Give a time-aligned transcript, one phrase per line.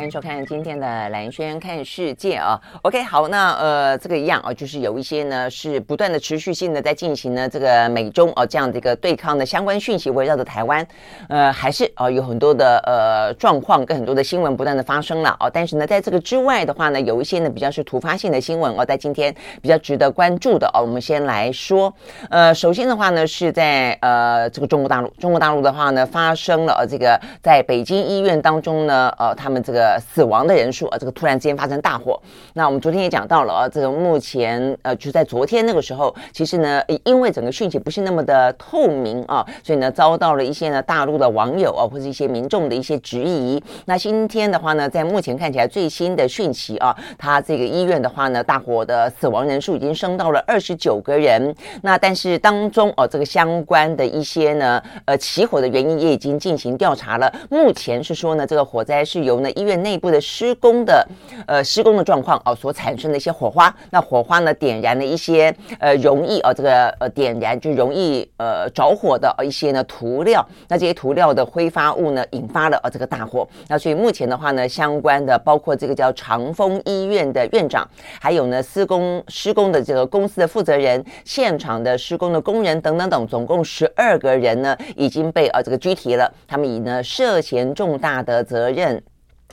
[0.00, 2.58] 欢迎收看今天的兰轩看世界啊。
[2.80, 10.86] OK，好，那呃，这个一样啊，就是有一些呢是不断的持续性的在进行呢这个美中啊这样的一个对抗的相关讯息围绕着台湾，
[11.28, 15.50] 呃，还是啊有很多的呃状况跟很多的新闻不断的发生了啊。
[15.52, 20.80] 但是呢，在这个之外的话呢，有一些呢比较是突发性的新闻哦，在今天比较值得关注的哦。
[20.80, 21.94] 我们先来说，
[22.30, 29.62] 呃，首先的话呢是在呃这个中国大陆，中国大陆的话呢发生了这个在北京医院当中呢，呃，他们。
[29.62, 32.20] 这个呃死亡的人数啊，这个突然之间发生大火。
[32.54, 43.62] 那我们昨天也讲到了啊，这个目前呃，就在昨天那个时候，其实呢，因为整个讯息不是那么的透明啊，所以呢，遭到了一些呢大陆的网友啊，或者一些民众的一些质疑。
[43.84, 51.54] 那今天的话呢，在目前看起来最新的讯息啊，他这个医院的话呢，大火的死亡人数已经升到了二十九个人。
[51.82, 57.32] 那但是当中哦，这个相关的一些呢，呃，起火的原因也已经进行调查了。
[57.48, 59.50] 目前是说呢，这个火灾是由呢。
[59.50, 61.06] 医院内部的施工的，
[61.46, 73.46] 呃，施工的状况哦，所产生的一些火花，那火花呢，点燃了一些呃，容易哦，这个呃，点燃就容易呃着火的一些呢涂料，那这些涂料的挥发物呢，引发了呃这个大火。
[73.68, 77.88] 那所以目前的话呢，相关的包括这个叫长丰医院的院长，
[78.20, 89.02] 还有呢施工施工的这个公司的负责人，现场的施工的工人等等等，总共十二个人呢，已经被呃这个拘提了，他们以呢涉嫌重大的责任。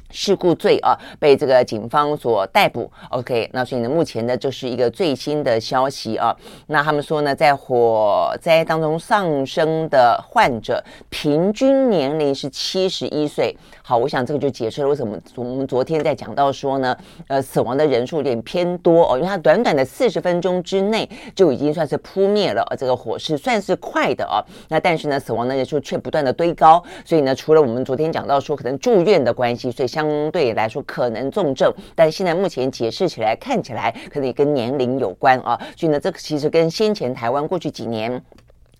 [0.09, 2.89] 事故罪啊，被这个警方所逮捕。
[3.09, 6.35] OK，那所以呢，目前呢，就是一个最新的消息啊。
[6.67, 13.55] 那他们说呢，在火灾当中丧生的患者平均年龄是七十一岁。
[13.83, 16.97] 好，我想这个就解释了为什么我们昨天在讲到说呢，
[17.27, 24.39] 呃，死亡的人数有点偏多哦，因为它短短的四十分钟之内就已经算是扑灭了，这个火势算是快的啊。
[24.69, 29.96] 那但是呢，死亡的人数却不断的堆高，所以呢，除了我们昨天讲到说可能住院的关系，所以。
[29.97, 38.23] 相对来说可能重症，但现在目前解释起来看起来可能跟年龄有关啊，所以呢，这个其实跟先前台湾过去几年。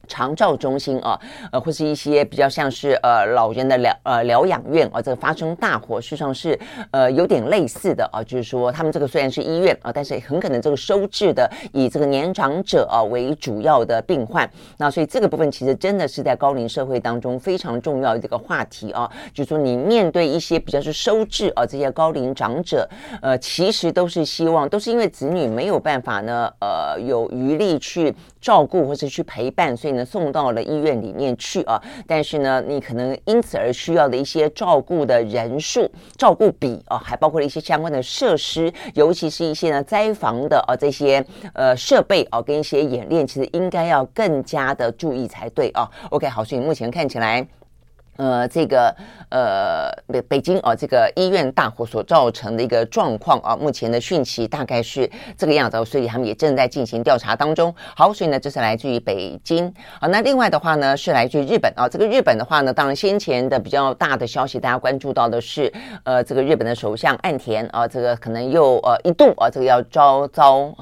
[0.07, 1.19] 长照中心啊，
[1.51, 6.57] 呃，或是一些比较像是呃老人的疗呃疗养院啊，这个发生大火，事实上是
[6.91, 22.87] 呃有点类似的啊，就是说他们这个虽然是医院啊，但是很可能这个收治的以这个年长者啊为主要的病患，那所以这个部分其实真的是在高龄社会当中非常重要的一个话题啊，就是说你面对一些比较是收治啊这些高龄长者，
[23.21, 29.96] 呃，其实都是希望都是因为子女没有办法呢，呃，有余力去照顾或者去陪伴，所以。
[30.05, 45.89] 送到了医院里面去啊，但是呢，你可能因此而需要的一些照顾的人数、照顾比啊，还包括了一些相关的设施，尤其是一些呢灾防的啊这些呃设备啊，跟一些演练，其实应该要更加的注意才对啊。
[46.09, 47.47] OK，好，所以目前看起来。
[48.17, 48.93] 呃，这个
[49.29, 57.73] 呃北北京啊，这个医院大火所造成的一个状况啊，目前的讯息大概是这个样子，所以他们也正在进行调查当中。
[57.95, 60.07] 好，所以呢，这是来自于北京啊。
[60.07, 61.87] 那另外的话呢，是来自于日本啊。
[61.87, 65.71] 这个日本的话呢，当然先前的比较大的消息，大家关注到的是，
[66.03, 70.73] 呃，这个日本的首相岸田啊，这个可能又呃一度啊，这个要遭遭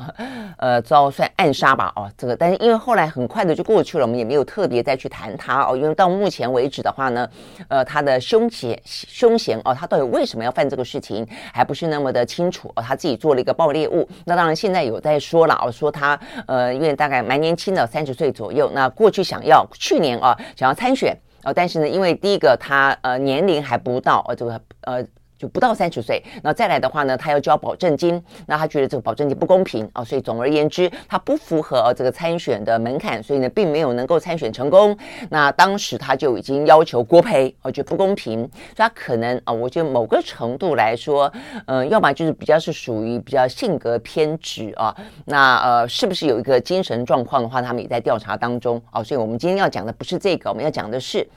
[0.58, 7.25] 呃遭算暗杀吧，哦，这个，但是因为后来很快的就过去了，我们也没有特别再去谈他哦，因为到目前为止的话呢。
[7.68, 12.82] 呃，他的凶嫌凶嫌哦，他到底为什么要犯这个事情，还不是那么的清楚哦。
[12.82, 18.72] 他自己做了一个爆裂物，那当然现在有在说了哦，说他呃，因为大概蛮年轻的，三十岁左右。
[18.74, 25.06] 那过去想要去年啊，想要参选哦，但是呢，因为第一个他呃年龄还不到哦，这个呃。
[25.38, 34.98] 就不到三十岁，那再来的话呢，他要交保证金，那他觉得这个保证金不公平啊，所以总而言之，他不符合这个参选的门槛，所以呢，并没有能够参选成功。
[35.30, 41.32] 那当时他就已经要求国赔，我觉得不公平，所以他可能啊，我觉得某个程度来说，
[41.66, 44.96] 嗯、呃，要么就是比较是属于比较性格偏执啊，
[45.26, 51.28] 那呃，是不是有一个精神状况的话，他们也在调查当中啊，所以我们今天要讲的不是这个，我们要讲的是。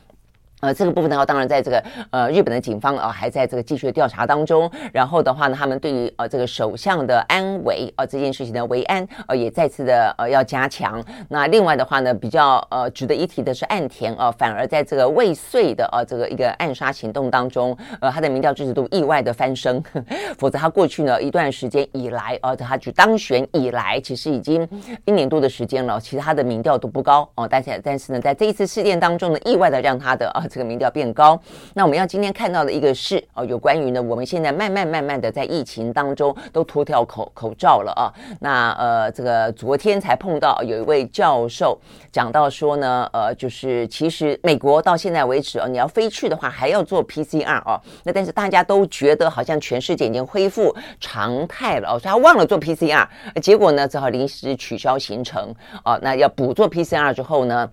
[0.61, 4.69] 呃，这个部分的话，当然在这个呃日本的警方啊、还在这个继续的调查当中。
[4.93, 11.01] 然后的话呢，他们对于呃这个首相的安危啊、呃、这件事情的维安呃也再次的呃要加强。
[11.29, 19.81] 那另外的话呢，比较呃值得一提的是岸田啊、呃，反而在这个未遂的呃这个一个暗杀行动当中，呃他的民调支持度意外的翻升。
[20.39, 24.69] 否则他过去呢一段时间以来啊、呃，他举当选以来，其实已经
[25.05, 27.47] 一年多的时间了，其实他的民调都不高哦。
[27.49, 30.45] 但是但是呢，在这一次事件当中呢，意外的让他的啊。
[30.49, 31.41] 这个民调变高，
[31.75, 38.13] 那我们要今天看到的一个是哦，有关于呢，我们现在慢慢慢慢的在疫情当中都脱掉口口罩了啊。
[38.41, 41.79] 那呃，这个昨天才碰到有一位教授
[42.11, 47.81] 讲到说呢，呃，就是其实美国到现在为止哦，你要飞去的话还要做 PCR 哦。
[48.05, 53.07] 那但是大家都觉得好像全世界已经恢复常态了哦，所以他忘了做 PCR，
[53.43, 55.55] 结果呢只好临时取消行程
[55.85, 55.99] 哦。
[56.03, 57.69] 那要补做 PCR 之后呢，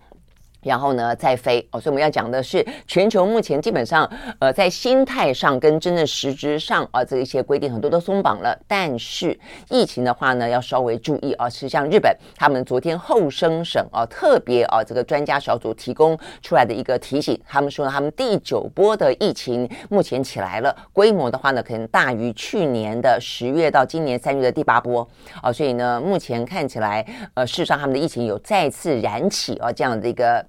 [0.65, 4.09] 然后呢，再飞哦，所以我们要讲的是，全球目前基本上，
[4.39, 8.57] 呃，在心态上跟真正实质上啊，这一些规定很多都松绑了。
[8.67, 9.39] 但是
[9.69, 11.47] 疫情的话呢，要稍微注意啊。
[11.47, 25.07] 是像日本，他们昨天后生省啊，特别啊，这个专家小组提供出来的一个提醒，他们说呢，他们第九波的疫情目前起来了，规模的话呢，可能大于去年的十月到今年三月的第八波
[25.43, 25.53] 啊。
[25.53, 30.43] 所以呢，目前看起来，呃，事实上他们的疫情有再次燃起啊，这样的一个。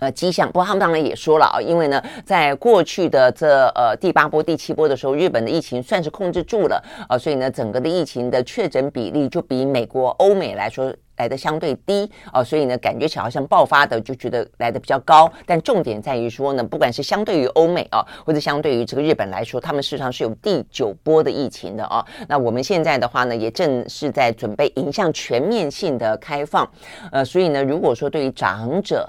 [0.00, 0.46] 呃，迹象。
[0.48, 15.30] 不过他们当然也说了啊，因为呢，在过去的这呃第八波、第七波的时候，日本的疫情算是控制住了啊，所以呢，整个的疫情的确诊比例就比美国、欧美来说来的相对低啊，所以呢，感觉起来好像爆发的就觉得来的比较高。
[15.44, 22.02] 但重点在于说呢，不管是相对于欧美啊，或者相对于这个日本来说，他们事实上是有第九波的疫情的啊。
[22.26, 26.66] 那我们现在的话呢，也正是在准备迎向全面性的开放，
[27.12, 29.06] 呃，所以呢，如果说对于长者，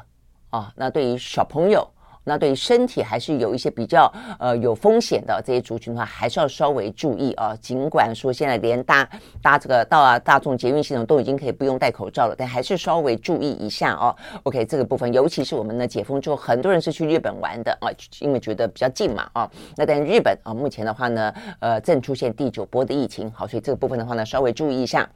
[0.51, 1.87] 啊，那对于小朋友，
[2.23, 7.55] 那对于身体还是有一些比较呃有风险的这些族群的话，还是要稍微注意啊。
[7.59, 9.09] 尽管说现在连搭
[9.41, 14.15] 搭这个到啊大众捷运系统都已经可以不用戴口罩了，但还是稍微注意一下哦。
[14.43, 17.89] OK，这个部分，尤其是我们呢解封之后，很多人是去日本玩的啊，
[18.19, 19.49] 因为觉得比较近嘛啊。
[19.77, 25.09] 那但日本啊，目前的话呢，呃，正出现第九波的疫情，好，所以这个部分的话呢，稍微注意一下。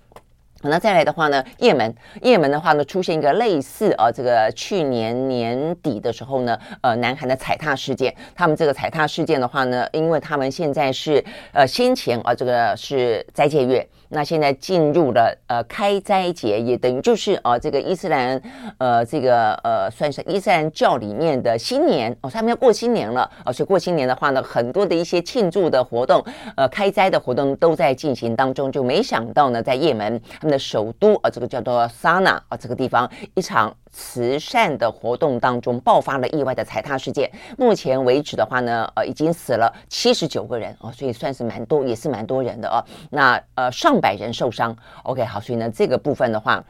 [0.70, 8.14] 那再来的话呢，也门，也门的话呢，出现一个类似呃，这个去年年底的时候呢，呃，南韩的踩踏事件。
[8.36, 11.24] 他们这个踩踏事件的话呢，因为他们现在是
[11.54, 13.88] 呃先前啊，这个是斋戒月。
[14.10, 18.42] 那现在进入了呃开斋节，也等于就是啊这个伊斯兰
[18.78, 26.24] 呃这个呃算是伊斯兰教里面的新年哦，他们要过新年了啊，所以过新年的话呢，很多的一些庆祝的活动，
[26.56, 33.76] 呃开斋的活动都在进行当中，就没想到呢，在也门他们的首都啊这个叫做 Sana 啊这个地方一场。
[33.96, 42.84] 慈善的活动当中爆发了意外的踩踏事件，目前为止的话呢，呃，已经死了七十九个人哦，所以算是蛮多，也是蛮多人的哦。
[43.10, 44.76] 那呃，上百人受伤。
[45.04, 46.62] OK，好，所以呢，这个部分的话。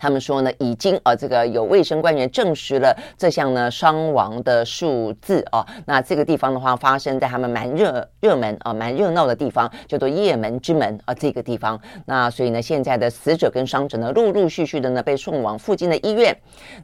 [0.00, 5.64] 他们说呢，已经呃，这个有卫生官员证实了这项呢伤亡的数字啊。
[5.84, 11.78] 那这个地方的话，发生在他们蛮热热门啊、蛮热闹的地方，叫做也门之门啊，这个地方。
[12.06, 16.34] 那所以呢，现在的死者跟伤者呢，陆陆续续的呢被送往附近的医院。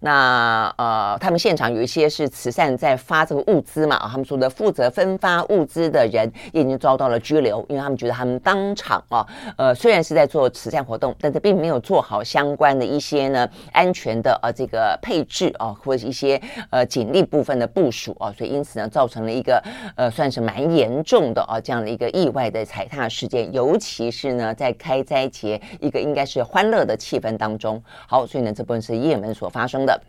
[0.00, 9.26] 那呃，他们现场有一些是慈善在发这个物资嘛，啊，他们说的负责分发物资的人也已经遭到了拘留，因为他们觉得他们当场啊，
[9.56, 13.26] 呃，虽然是在做慈善活动，但是并没有做好相关的一些。
[13.26, 19.60] 呢安全的呃这个配置啊，或者一些呃警力部分的部署啊，所以因此呢造成了一个
[19.96, 30.00] 呃算是蛮严重的啊这样的一个意外的踩踏事件，尤其是呢在开斋节一个应该是欢乐的气氛当中，好，所以呢这部分是也门所发生的。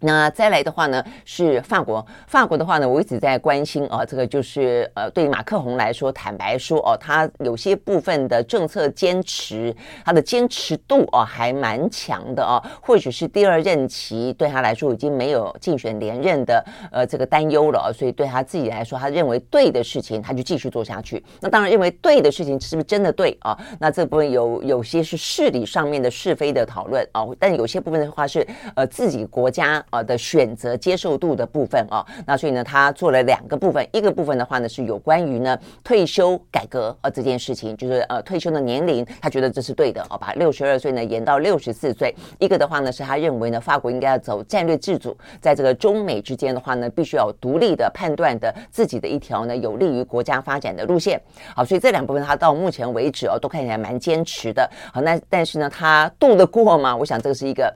[0.00, 2.04] 那再来的话呢，是法国。
[2.26, 9.74] 法国的话呢，我一直在关心啊，这个就是呃，对于马克宏来说，坦白说哦，他有些部分的政策坚持，
[10.04, 12.62] 他的坚持度哦还蛮强的哦。
[12.82, 16.62] 或许是第二任期对他来说已经没有竞选连任的
[16.92, 21.24] 呃这个担忧了，所以对他自己来说，他认为对的事情，他就继续做下去。
[21.40, 23.58] 那当然，认为对的事情是不是真的对啊？
[23.80, 29.82] 那这部分有有些是事理上面的是非的讨论啊，但有些部分的话是呃自己国家。
[29.90, 42.14] 啊的选择接受度的部分啊，那所以呢，他做了两个部分，一个部分的话呢是有关于呢退休改革啊这件事情，就是呃退休的年龄，他觉得这是对的哦，把六十二岁呢延到六十四岁。
[42.38, 51.20] 一个的话呢是他认为呢法国应该要走战略自主，在这个中美之间的话呢，必须要独立的判断的自己的一条呢有利于国家发展的路线。
[51.54, 54.68] 好，所以这两部分他到目前为止哦都看起来蛮坚持的。
[54.92, 56.96] 好，那但是呢他渡得过吗？
[56.96, 57.74] 我想这个是一个。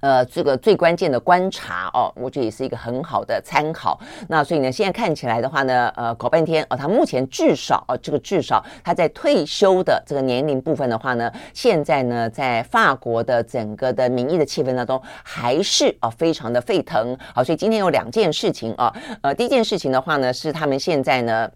[0.00, 3.98] 呃，这个最关键的观察哦，我觉得也是一个很好的参考。
[4.28, 17.16] 那所以呢，现在看起来的话呢，呃，搞半天哦，他目前至少哦，这个至少他在退休的这个年龄部分的话呢，现在呢，在法国的整个的民意的气氛当中，还是啊、哦、非常的沸腾。
[17.34, 21.50] 好，所以今天有两件事情啊，呃，第一件事情的话呢，是他们现在呢。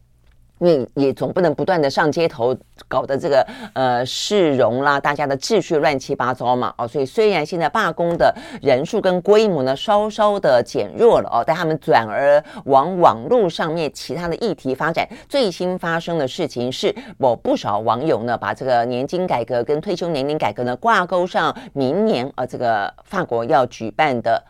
[0.60, 2.54] 因为也总不能不断的上街头，
[2.86, 15.08] 搞得这个呃市容啦，大家的秩序乱七八糟嘛，哦，所以虽然现在罢工的人数跟规模呢稍稍的减弱了哦，但他们转而往网络上面其他的议题发展。
[15.30, 24.44] 最新发生的事情是，我不少网友呢把这个年金改革跟退休年龄改革呢挂钩上明年呃这个法国要举办的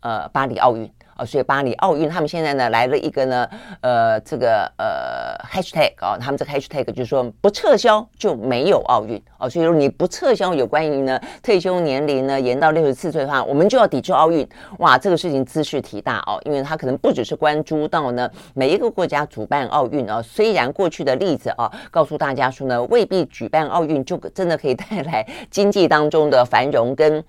[0.00, 0.90] 呃巴黎奥运。
[1.24, 3.48] 所以巴黎奥运，他们现在呢来了一个呢，
[3.80, 9.48] 呃，这个呃 hashtag 啊，他们这个 hashtag 就是说不撤销就没有奥运哦。
[9.48, 14.46] 所以说你不撤销有关于呢退休年龄呢延到六十四岁的话，我们就要抵制奥运。
[14.78, 27.24] 哇，这个事情兹事体大哦，因为他可能不只是关注到呢每一个国家主办奥运啊，虽然过去的例子啊告诉大家说呢未必举办奥运就真的可以带来经济当中的繁荣跟。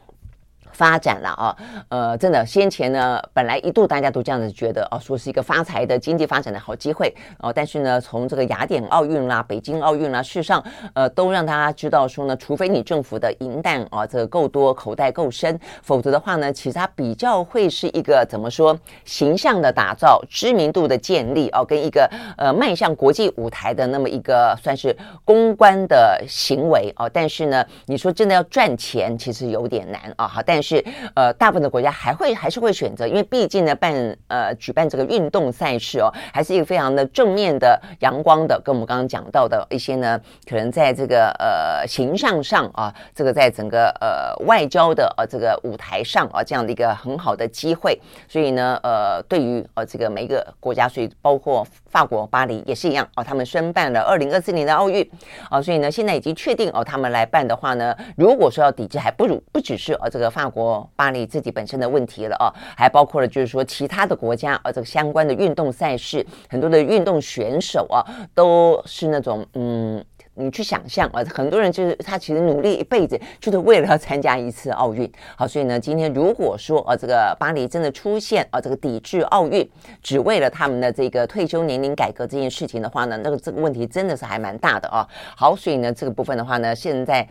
[0.82, 1.56] 发展了啊，
[1.90, 10.64] 呃，真的，先前呢，本来一度大家都这样子觉得哦，说是一个发财的经济发展的好机会哦，但是呢，从这个雅典奥运啦、北京奥运啦，事实上，
[10.96, 22.10] 呃，都让大家知道说呢，除非你政府的银弹啊，这个够多，口袋够深，否则的话呢，其实它比较会是一个怎么说，形象的打造、知名度的建立哦，跟一个
[22.40, 30.71] 呃迈向国际舞台的那么一个算是公关的行为哦，但是呢，你说真的要赚钱，其实有点难啊，好，但是。
[30.76, 30.86] 是
[31.16, 33.94] 呃，大部分的国家还会还是会选择，因为毕竟呢，办
[34.28, 48.00] 呃举办这个运动赛事哦，还是一个非常的正面的、阳光的，跟我们刚刚讲到的一些呢，可能在这个呃形象上啊，这个在整个呃外交的呃这个舞台上啊，这样的一个很好的机会。
[48.30, 55.08] 所以呢，呃，对于呃这个每一个国家，所以包括法国巴黎也是一样哦，他们申办了二零二四年的奥运
[55.50, 60.90] 哦，所以呢，现在已经确定哦，他们来办的话呢，如果说要抵制，还不如不只是呃这个法国。
[60.96, 70.04] 巴黎自己本身的问题了哦，还包括了就是说其他的国家哦，这个相关的运动赛事，很多的运动选手啊，都是那种嗯，
[70.36, 75.12] 你去想象啊，很多人就是他其实努力一辈子，就是为了要参加一次奥运。
[75.36, 79.70] 好，所以呢，今天如果说啊，这个巴黎真的出现啊，这个抵制奥运，
[80.02, 85.08] 只为了他们的这个退休年龄改革这件事情的话呢，那个这个问题真的是还蛮大的啊。
[85.36, 87.28] 好，所以呢，这个部分的话呢，现在。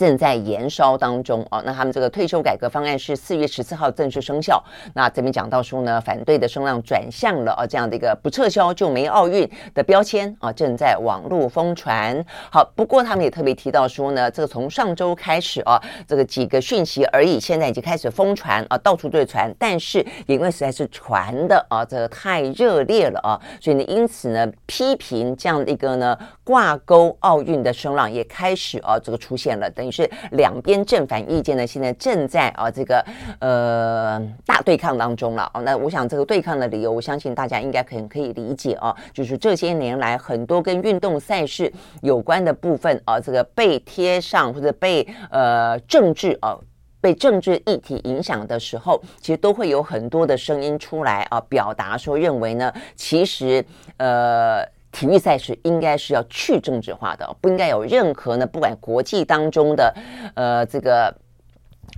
[0.00, 4.64] 正在延烧当中哦，那他们这个退休改革方案是四月十四号正式生效。
[4.94, 12.24] 那这边讲到说呢，反对的声浪转向了啊，这样的一个不撤销就没奥运的标签啊，正在网络疯传。
[12.50, 15.78] 好，不过他们也特别提到说呢，这个从上周开始啊，
[16.08, 19.54] 这个几个讯息而已，现在已经开始疯传啊，到处对传。
[19.58, 29.70] 但是因为实在是传的啊，这个太热烈了啊，所以呢，因此呢，批评这样的一个呢挂钩奥运的声浪也开始啊，这个出现了。
[29.70, 29.89] 等于。
[29.90, 33.04] 是两边正反意见呢，现在正在啊这个
[33.40, 35.62] 呃大对抗当中了哦。
[35.62, 46.58] 那我想这个对抗的理由，我相信大家应该可可以理解啊，就是这些年来很多跟运动赛事有关的部分啊，这个被贴上或者被呃政治啊
[47.00, 53.64] 被政治议题影响的时候，其实都会有很多的声音出来啊，表达说认为呢，其实
[53.96, 54.66] 呃。
[54.92, 59.94] 体育赛事应该是要去政治化的，不应该有任何呢，不管国际当中的，
[60.34, 61.14] 呃，这个。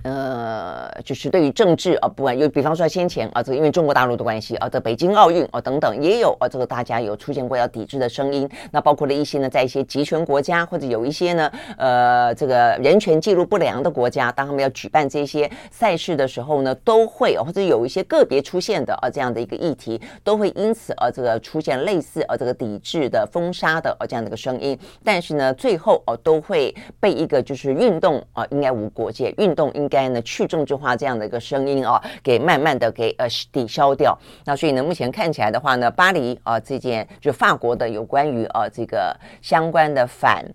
[0.03, 8.49] 呃，就是对于政治啊，不管有，比方说先前啊，这个因为中国大陆的关系啊，这北京奥运啊等等，也有啊，这个大家有出现过要抵制的声音。
[8.71, 24.77] 那包括了一些呢，在一些集权国家或者有一些呢，呃，这个人权记录不良的国家，当他们要举办这些赛事的时候呢，都会或者有一些个别出现的啊这样的一个议题，都会因此啊这个出现类似啊这个抵制的封杀的啊这样的一个声音。
[25.01, 29.82] 但是呢，最后啊都会被一个就是运动啊应该无国界，运动应。
[29.83, 34.17] 应该呢去政治化这样的一个声音啊，给慢慢的给呃抵消掉。
[34.45, 40.45] 那所以呢，目前看起来的话呢，巴黎啊这件就法国的有关于啊这个相关的反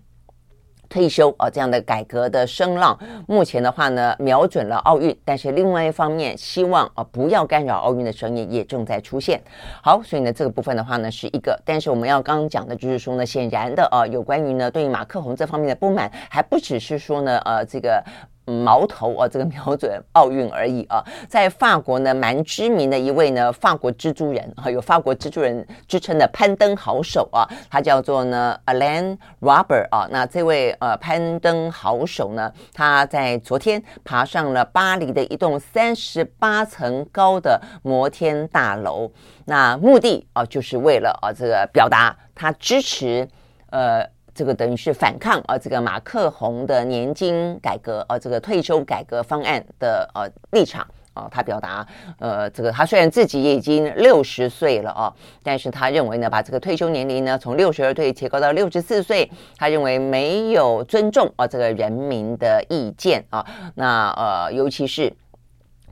[0.89, 9.39] 退休啊这样的改革的声浪，目前的话呢瞄准了奥运，但是另外一方面希望啊不要干扰奥运的声音也正在出现。
[9.83, 18.03] 好，所以呢这个部分的话呢是一个，但是我们要刚刚讲的就是说呢，显然的啊有关于呢对于马克宏这方面的不满，还不只是说呢呃这个。
[18.49, 21.03] 矛头啊，这个瞄准奥运而已啊。
[21.27, 30.07] 在法国呢，蛮知名的一位呢，法国蜘蛛人啊，有法国蜘蛛人之称的攀登好手啊，他叫做呢 Alain Robert 啊。
[30.09, 39.11] 那这位呃攀登好手呢，他在昨天爬上了巴黎的一栋三十八层高的摩天大楼，
[39.45, 43.27] 那目的啊，就是为了啊这个表达他支持
[43.69, 44.05] 呃。
[44.39, 51.85] 这个等于是反抗啊，这个马克宏的年金改革啊，这个退休改革方案的呃立场啊，他表达
[52.19, 65.13] 呃，这个他虽然自己已经六十岁了啊，但是他认为呢，把这个退休年龄呢从六十二岁提高到六十四岁，他认为没有尊重啊这个人民的意见啊，那呃，尤其是。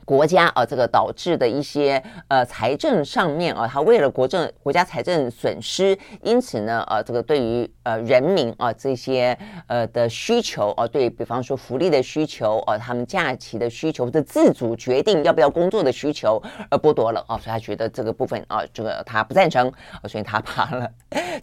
[0.08, 9.36] 国家啊，这个导致的一些呃财政上面啊，他为了国政国家财政损失，因此呢，呃，这个对于呃人民啊这些
[9.66, 19.70] 呃的需求啊，对比方说福利的需求啊，他们假期的需求的自主决定要不要工作的需求而剥夺了啊，所以他觉得这个部分啊，这个他不赞成，
[20.08, 20.90] 所以他怕了，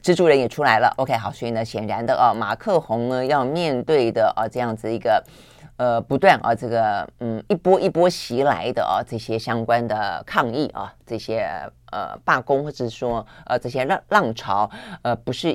[0.01, 0.91] 蜘蛛人也出来了。
[0.98, 5.24] OK，好，所以呢，显然的啊，马克宏呢要面对的啊这样子一个。
[5.77, 11.50] 呃，不断啊，这个嗯，一波一波袭来的啊，这些相关的抗议啊，这些
[11.91, 15.50] 呃罢工或者说呃这些浪浪潮，呃，不是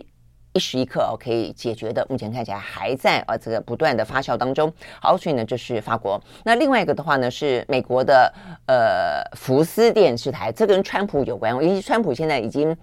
[0.53, 2.07] 一时一刻哦可以解决的。
[2.11, 4.71] 目前看起来还在啊这个不断的发酵当中。
[5.01, 6.21] 好，所以呢，这是法国。
[6.45, 8.31] 那另外一个的话呢，是美国的
[8.67, 11.55] 呃福斯电视台，这跟川普有关。
[11.65, 12.77] 因为川普现在已经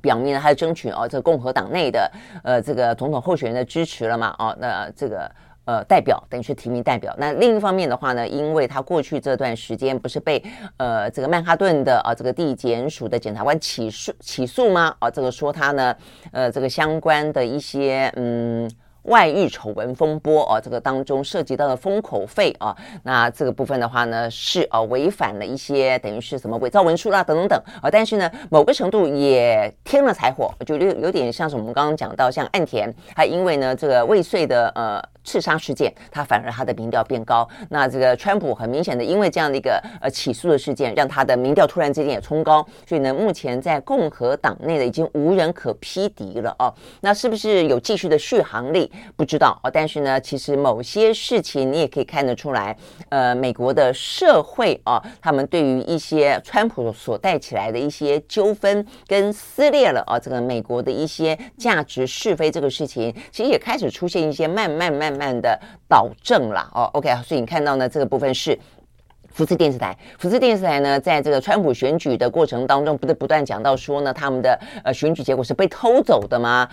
[0.00, 2.08] 表明了他争取啊这个共和党内的
[2.44, 4.32] 呃这个总统候选人的支持了嘛。
[4.38, 5.28] 哦，那这个。
[5.68, 7.14] 呃，代表等于是提名代表。
[7.18, 10.42] 那另一方面的话呢，因为他过去这段时间不是被
[10.78, 14.96] 呃这个曼哈顿的啊这个地检署的检察官起诉起诉吗？
[14.98, 15.94] 啊，这个说他呢，
[16.32, 18.66] 呃，这个相关的一些嗯。
[19.04, 37.46] 外遇丑闻风波啊，这个当中涉及到的封口费啊，那这个部分的话呢，是啊违反了一些等于是什么伪造文书啦等等等啊，但是呢，某个程度也添了柴火，就有有点像是我们刚刚讲到，像岸田，还因为呢这个未遂的呃刺杀事件，他反而他的民调变高。
[37.68, 46.72] 那这个川普很明显的因为这样的一个呃起诉的事件，让他的民调突然之间也冲高，所以呢，目前在共和党内的已经无人可匹敌了哦。
[47.02, 48.90] 那是不是有继续的续航力？
[49.16, 52.74] 不知道哦，但是呢，其实某些事情你也可以看得出来，
[53.10, 66.88] 呃，美国的社会啊，他们对于一些川普所带起来的一些纠纷跟撕裂了啊，这个美国的一些价值是非这个事情，其实也开始出现一些慢慢慢慢的导正了哦。
[66.94, 68.56] OK，所以你看到呢，这个部分是
[69.30, 76.68] 福斯电视台，福斯电视台呢，在这个川普选举的过程当中，不是不断讲到说呢，他们的呃选举结果是被偷走的吗？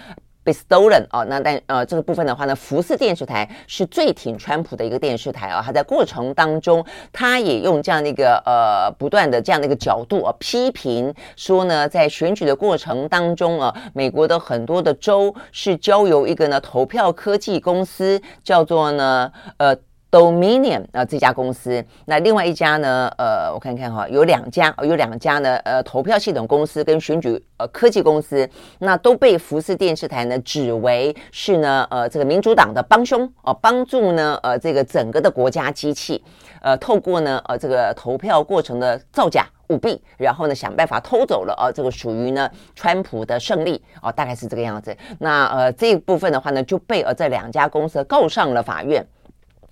[0.46, 19.76] 被 stolen 哦，那但呃这个部分的话呢，福斯电视台是最挺川普的一个电视台啊，他在过程当中，他也用这样的一个呃不断的这样的一个角度啊批评说呢，在选举的过程当中啊，美国的很多的州是交由一个呢投票科技公司叫做呢呃。
[20.15, 23.12] Dominion 啊，这家公司，那另外一家呢？
[23.17, 25.58] 呃，我看看哈，有两家，有两家呢。
[25.65, 28.49] 呃，投票系统公司跟选举呃科技公司，
[28.80, 36.23] 那都被福斯电视台呢指为是呢呃这个民主党的帮凶哦，帮助呢呃这个整个的国家机器
[36.62, 44.95] 呃透过呢呃这个投票过程的造假舞弊，然后呢想办法偷走了呃这个属于呢川普的胜利哦，大概是这个样子。
[45.19, 49.06] 那呃这一部分的话呢就被呃这两家公司告上了法院。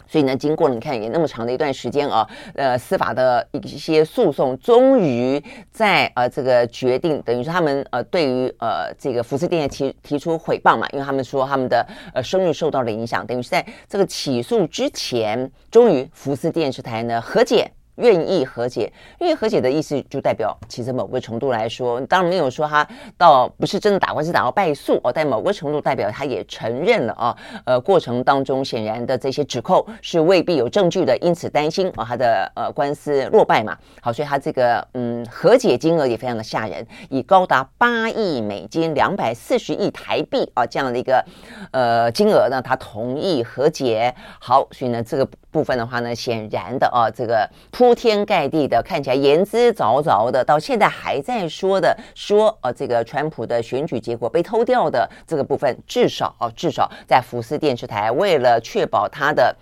[0.08, 17.72] 所以呢，经过你看也那么长的一段时间啊，呃，司法的一些诉讼，终于在呃这个决定，等于说他们呃对于呃这个福斯电视提提出诽谤嘛，因为他们说他们的呃声誉受到了影响，等于是在这个起诉之前，终于福斯电视台呢和解。
[17.96, 41.24] 愿意和解，愿意和解的意思就代表，其实某个程度来说，当然没有说他到不是真的打官司打到败诉哦，但某个程度代表他也承认了啊，呃，过程当中显然的这些指控是未必有证据的，因此担心啊他的呃官司落败嘛，好，所以他这个嗯和解金额也非常的吓人，以高达八亿美金两百四十亿台币啊这样的一个
[41.72, 47.50] 呃金额呢，他同意和解，好，所以呢这个部分的话呢，显然的啊这个。
[47.72, 59.56] 铺天盖地的，看起来言之凿凿的，到现在还在说的，说呃，这个川普的选举结果被偷掉的这个部分，至少啊，至少在福斯电视台为了确保他的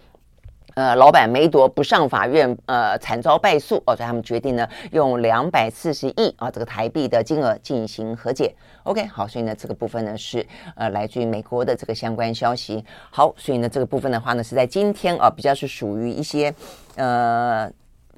[0.76, 8.54] 呃，老板梅铎不上法院，呃，惨遭败诉哦，所以他们决定呢，用两百四十亿啊这个台币的金额进行和解。
[8.84, 12.84] OK，好，所以呢，这个部分呢是呃来自于美国的这个相关消息。
[13.10, 16.54] 好，所以呢，这个部分的话呢是在今天啊，比较是属于一些
[16.96, 17.72] 呃。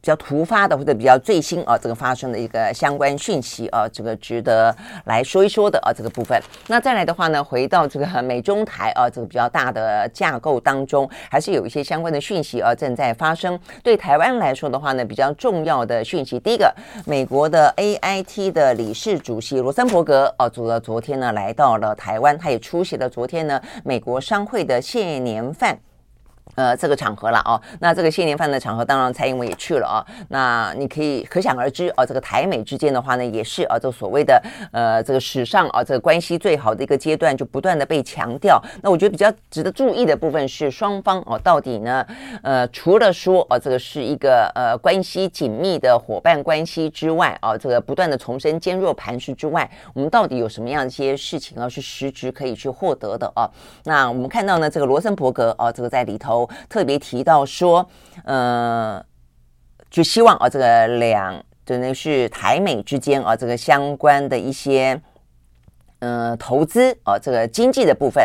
[0.03, 6.37] 比较突发的或者比较最新啊，这个发生的一个相关讯息啊，这个值得来说一说的啊，这个部分。
[6.67, 13.57] 那再来的话呢，回到这个美中台啊，这个比较大的架构当中，还是有一些相关的讯息啊正在发生。
[13.81, 16.69] 对台湾来说的话呢，比较重要的讯息，第一个，
[17.05, 25.79] 美国的 AIT 的理事主席罗森伯格啊，昨昨天呢来到了台湾，他也出席了昨天呢美国商会的谢年饭。
[26.55, 30.05] 呃，这个场合了哦，那这个谢年饭的场合，当然蔡英文也去了啊。
[30.29, 38.61] 那你可以可想而知啊，这个台美之间的话呢，也是啊，这所谓的呃，这个史上啊，这个关系最好的一个阶段，就不断的被强调。
[38.81, 42.05] 那我觉得比较值得注意的部分是，双方哦，到底呢，
[42.43, 53.49] 呃，除了说啊，这个是一个呃关系紧密的伙伴关系之外啊，这个不断的重申坚若磐石之外，我们到底有什么样一些事情啊，是实质可以去获得的啊？
[53.85, 56.42] 那我们看到呢，这个罗森伯格啊，这个在里头。
[56.69, 57.87] 特别提到说，
[58.25, 59.03] 呃，
[59.89, 64.99] 就希望啊，这个两真的是台美之间啊，这个相关的一些
[65.99, 68.23] 呃投资啊，这个经济的部分，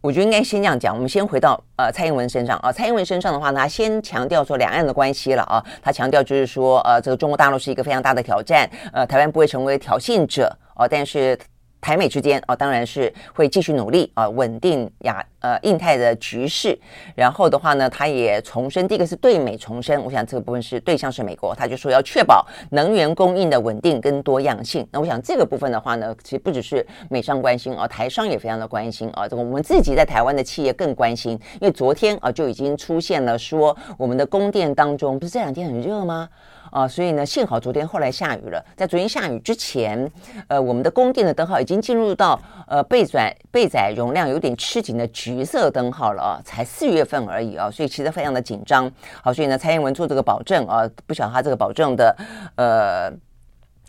[0.00, 0.94] 我觉得应该先这样讲。
[0.94, 11.38] 我们先回到呃蔡英文身上啊，蔡英文身上的话呢，他先强调说两岸的关系了啊，他强调就是说，呃，这个中国大陆是一个非常大的挑战，呃，台湾不会成为挑衅者哦，但是。
[11.80, 16.78] 台美之间啊，当然是会继续努力啊，稳定亚呃印太的局势。
[17.14, 24.86] 然后的话呢，他也重申，第一个是对美重申，我想这个部分是对象是美国，他就说要确保能源供应的稳定跟多样性。
[24.90, 36.28] 那我想这个部分的话呢，其实不只是美商关心啊，台商也非常的关心啊，这个我们自己在台湾的企业更关心，因为昨天啊就已经出现了说我们的供电当中，不是这两天很热吗？
[36.70, 38.62] 啊，所以呢，幸好昨天后来下雨了。
[38.76, 40.10] 在昨天下雨之前，
[40.48, 48.90] 呃，我们的供电的灯号已经进入到呃备载备载容量有点吃紧的局橘色灯号了啊，才四月份而已啊，所以其实非常的紧张。
[49.22, 52.16] 好，所以呢，蔡英文做这个保证啊，不晓得他这个保证的
[52.56, 53.12] 呃。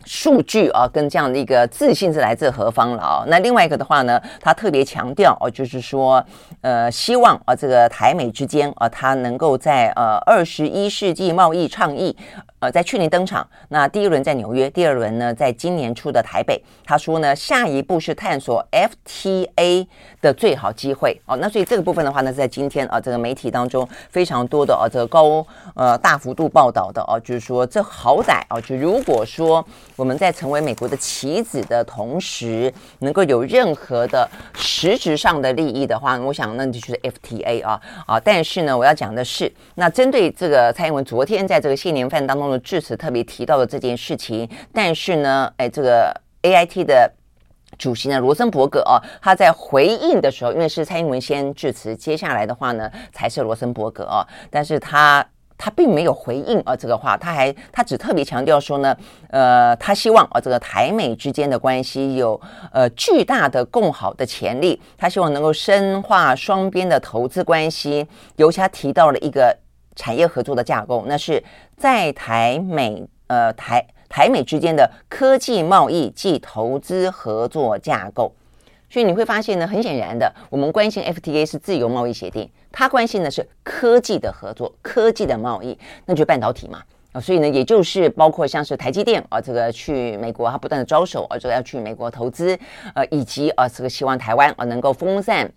[0.06, 3.22] 数据啊，跟这样的一个自信是来自何方了啊？
[3.26, 6.24] 那另外一个的话呢，他特别强调哦，就是说，
[6.62, 12.16] 呃，希望啊，这个台美之间啊，他能够在呃二十一世纪贸易倡议，
[12.60, 13.46] 呃，在去年登场。
[13.68, 16.62] 那第一轮在纽约，第二轮呢，在今年初的台北。
[16.84, 19.86] 他说呢，下一步是探索 FTA
[20.20, 21.36] 的最好机会哦。
[21.36, 25.44] 那所以这个部分的话呢，在今天啊，这个媒体当中非常多的啊，这个高
[25.74, 29.66] 呃大幅度报道的哦，就是说这好歹啊，就如果说。
[29.96, 38.18] 我们在成为美国的棋子的同时，能够有任何的实质上的利益的话，我想那就是 FTA 啊啊！
[38.18, 47.10] 但是呢，我要讲的是，那针对这个蔡英文昨天在这个谢年饭当中的致辞特别提到的这件事情，但是呢，哎，这个 AIT 的
[47.78, 55.24] 主席呢，罗森伯格啊，他在回应的时候，因为是蔡英文先致辞，接下来的话呢才是罗森伯格啊，但是他。
[55.62, 58.96] 他并没有回应啊这个话，他还他只特别强调说呢，
[59.28, 62.40] 呃，他希望啊这个台美之间的关系有
[62.72, 69.54] 呃巨大的共好的潜力，他希望能够深化双边的投资关系，尤其他提到了一个
[70.00, 71.44] 产业合作的架构，那是
[71.76, 78.32] 在台美呃台台美之间的科技贸易及投资合作架构。
[78.88, 86.82] 所以你会发现呢，很显然的，我们关心 FTA 是自由贸易协定，它关心的是科技的合作、科技的贸易，那就半导体嘛
[87.12, 92.58] 啊，所以呢，也就是包括像是台积电啊，这个去美国，它不断的招手啊，这个要去美国投资，
[92.94, 95.52] 呃，以及啊，这个希望台湾啊能够分散。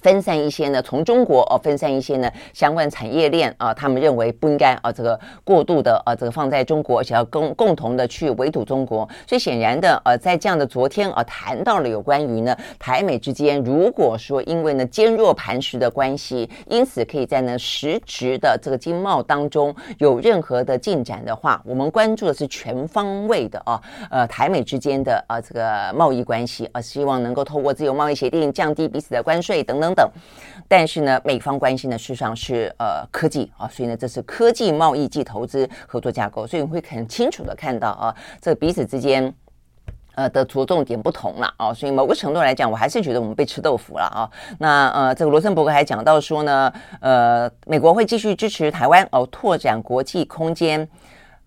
[0.00, 9.08] 分散一些呢，从中国哦，分散一些呢相关产业链啊，他们认为不应该啊，这个过度的啊，这个放在中国，而且要共共同的去围堵中国。
[9.26, 23.80] 所以显然的，呃，在这样的昨天啊，谈到了有关于呢台美之间，如果说因为呢坚若磐石的关系，因此可以在呢实质的这个经贸当中有任何的进展的话，我们关注的是全方位的啊，
[24.10, 29.83] 呃，台美之间的啊这个贸易关系啊，希望能够透过自由贸易协定降低彼此的关税等等。
[29.84, 30.10] 等等，
[30.66, 39.34] 但是呢，美方关心的事实上是呃科技啊，所以呢，这是科技贸易及投资合作架构，所以你会很清楚的看到啊，这彼此之间
[40.14, 44.30] 呃的着重点不同了啊，所以某个程度来讲，我还是觉得我们被吃豆腐了啊。
[44.58, 50.88] 那呃，这个罗森伯格还讲到说呢，呃，美国会继续支持台湾哦，拓展国际空间。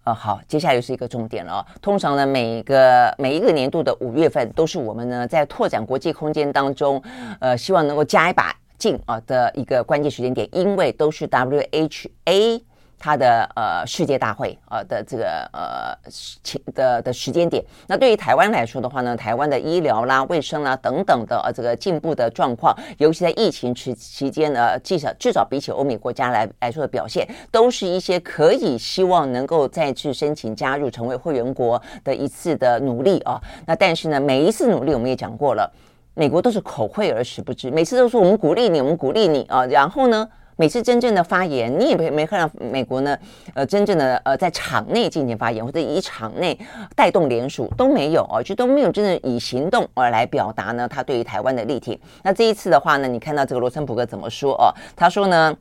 [0.07, 1.59] 呃，好，接下来又是一个重点了哦。
[1.81, 7.03] 通常呢，每个每一个年度的五月份，都是我们呢在拓展国际空间当中，
[7.41, 8.55] 呃，希望能够加一把。
[8.77, 12.61] 劲啊的一个关键时间点，因为都是 WHA。
[12.99, 15.95] 它的呃世界大会呃的这个呃
[16.43, 33.39] 情的的时间点，那对于台湾来说的话呢，台湾的医疗啦、卫生啦等等的呃这个进步的状况，尤其在疫情期期间呢，至少至少比起欧美国家来来说的表现，都是一些可以希望能够再次申请加入成为会员国的一次的努力啊。
[33.67, 35.71] 那但是呢，每一次努力我们也讲过了，
[36.15, 40.27] 美国都是口惠而实不至，每次都说我们鼓励你，我们鼓励你啊，然后呢？
[40.59, 43.15] 每次真正的发言，你也没没看到美国呢，
[43.53, 46.57] 呃，真正的呃在场内进行发言，或者以场内
[46.95, 51.97] 带动联署都没有哦，就都没有真正以行动而来表达呢他对于台湾的力挺。
[52.23, 54.73] 那这一次的话呢，你看到这个罗森伯格怎么说哦？
[54.95, 55.55] 他说呢，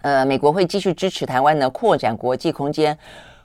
[0.00, 2.96] 呃，美国会继续支持台湾呢扩展国际空间，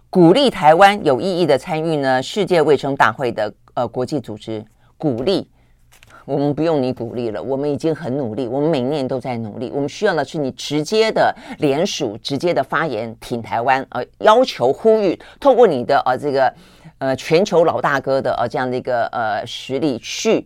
[0.09, 4.63] 鼓励台湾有意义的参与呢世界卫生大会的呃国际组织，
[4.97, 5.49] 鼓励。
[6.27, 9.71] 我们不用你鼓励了，我们已经很努力，我们每年都在努力。
[9.73, 16.53] 我们需要的是你直接的联署、直接的发言，挺台湾，呃，要求呼吁，透过你的呃这个
[16.97, 20.45] 呃全球老大哥的呃这样的一个呃实力去，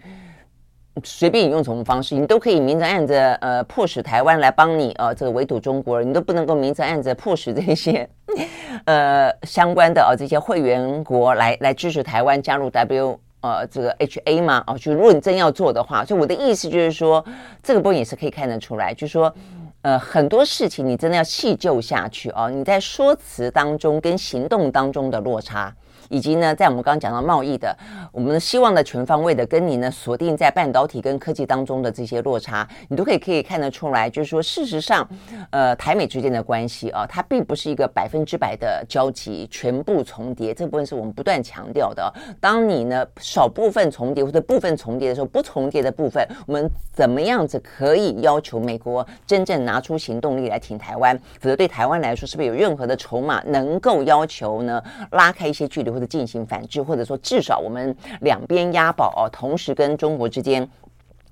[1.04, 8.08] 随便你用什么方式，你都可以明着暗着呃迫使台湾来帮你呃这个围堵中国，你都不能够明着暗着迫使这些
[8.86, 13.20] 呃相关的呃这些会员国来来支持台湾加入 W。
[13.42, 17.24] 呃，这个 H A 嘛，哦，就如果你真要做的话，所以我的意思就是说，
[17.62, 19.34] 这个部分也是可以看得出来，就是说，
[19.82, 25.74] 呃，很多事情你真的要细究下去哦，你在说辞当中跟行动当中的落差。
[26.12, 27.74] 以及呢，在我们刚刚讲到贸易的，
[28.12, 35.08] 我们希望的全方位的跟你呢锁定在半导体跟科技当中的这些落差，你都可以可以看得出来，就是说事实上，
[35.52, 42.14] 呃，台美之间的关系啊，它并不是一个百分之百的交集，全部重叠，这部分是我们不断强调的。
[42.42, 51.16] 当你呢少部分重叠或者部分重叠的时候，不重叠的部分，我们怎么样子可以要求美国真正拿出行动力来挺台湾？
[51.40, 55.92] 否则对台湾来说，是不是有任何的筹码能够要求呢拉开一些距离？
[56.06, 60.70] 进行反制，或者说至少我们两边押宝哦，同时跟中国之间。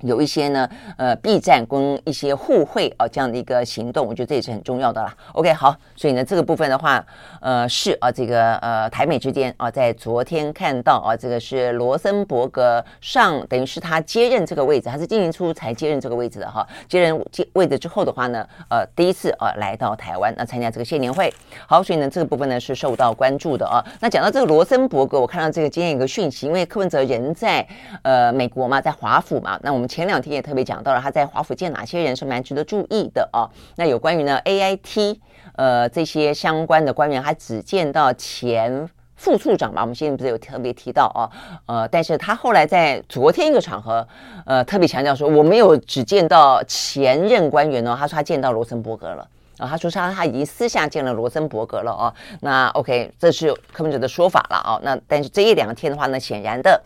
[0.02, 5.14] 有一些呢，呃，避战跟一些互惠啊，这样的一个行动，我觉得这也是很重要的啦。
[5.34, 7.06] OK，好，所以呢，这个部分的话，
[7.42, 16.66] 呃，是啊，这个呃，台美之间啊，在昨天看到啊，这个是罗森伯格上，等于是他接任这个位置，他是今年初才接任这个位置的哈。
[16.88, 21.34] 接任接位置之后的话呢，呃，第一次啊来到台湾，那参加这个谢年会。
[21.68, 23.84] 好，所以呢，这个部分呢是受到关注的啊。
[24.00, 27.68] 那讲到这个罗森伯格，我看到这个今天有个讯息，因为柯文哲人在
[28.04, 29.89] 呃美国嘛，在华府嘛，那我们。
[29.90, 33.50] 前两天也特别讲到了，他在华府见哪些人是蛮值得注意的啊。
[33.76, 35.18] 那有关于呢 AIT
[35.56, 41.28] 呃这些相关的官员，他只见到前副处长吧，我们现在不是有特别提到啊，
[41.66, 44.08] 呃，但是他后来在昨天一个场合，
[44.46, 52.14] 呃，特别强调说，我没有只见到前任官员哦，他说他见到罗森伯格了啊，他说他他已经私下见了罗森伯格了哦。
[52.40, 54.80] 那 OK，这是柯文哲的说法了啊。
[54.84, 56.82] 那但是这一两天的话呢，显然的。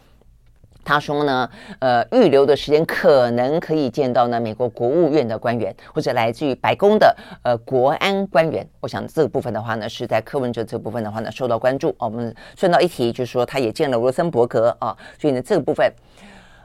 [0.83, 8.67] 他说呢，呃，预留的时间可能可以见到呢美国国务院的官员，或者来自于白宫的呃国安官员。
[8.79, 11.89] 我想这个部分的话呢，是在柯文哲这部分的话呢受到关注。
[11.99, 15.91] 哦，我们顺道一提，就是说他也见了罗森伯格啊，所以呢这个部分。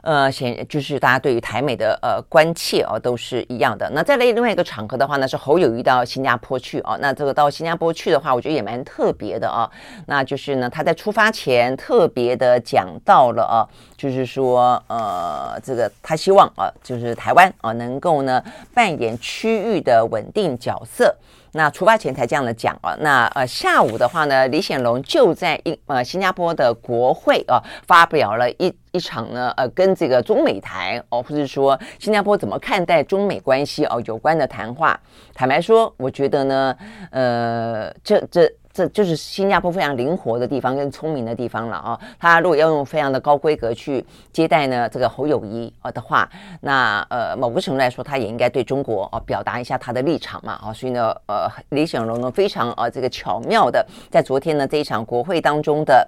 [0.01, 3.89] 呃，显就是大家对于台美的呃关切哦，都是一样的。
[3.93, 6.97] 那再来另外一个场合的话呢，是侯友谊到新加坡去哦。
[7.01, 9.69] 那这个到新加坡去的话，我觉得也蛮特别的啊。
[10.07, 21.15] 那就是呢，他在出发前特别的讲到了啊，就是说呃，这个他希望啊，就是台湾啊能够呢扮演区域的稳定角色。
[21.53, 34.99] 那出发前才这样的讲啊，那呃下午的话呢，李显龙就在一呃新加坡的国会啊发表了一一场呢呃跟这个中美台哦，或者说新加坡怎么看待中美关系哦有关的谈话。
[35.33, 36.75] 坦白说，我觉得呢，
[37.11, 38.51] 呃这这。
[38.71, 41.99] 这就是新加坡非常灵活的地方跟聪明的地方了啊！
[42.19, 46.29] 他如果要用非常的高规格去接待呢这个侯友谊啊的话，
[46.61, 50.71] 那呃某个程度来说，他也应该对中国啊表达一下他的立场嘛啊！
[50.71, 56.07] 所以呢呃李显龙呢非常啊这个巧妙的在昨天呢这一场国会当中的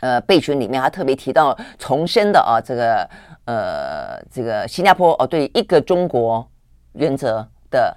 [0.00, 3.08] 呃备询里面，他特别提到重申的啊这个
[3.44, 6.46] 呃这个新加坡哦对一个中国
[6.94, 7.96] 原则的。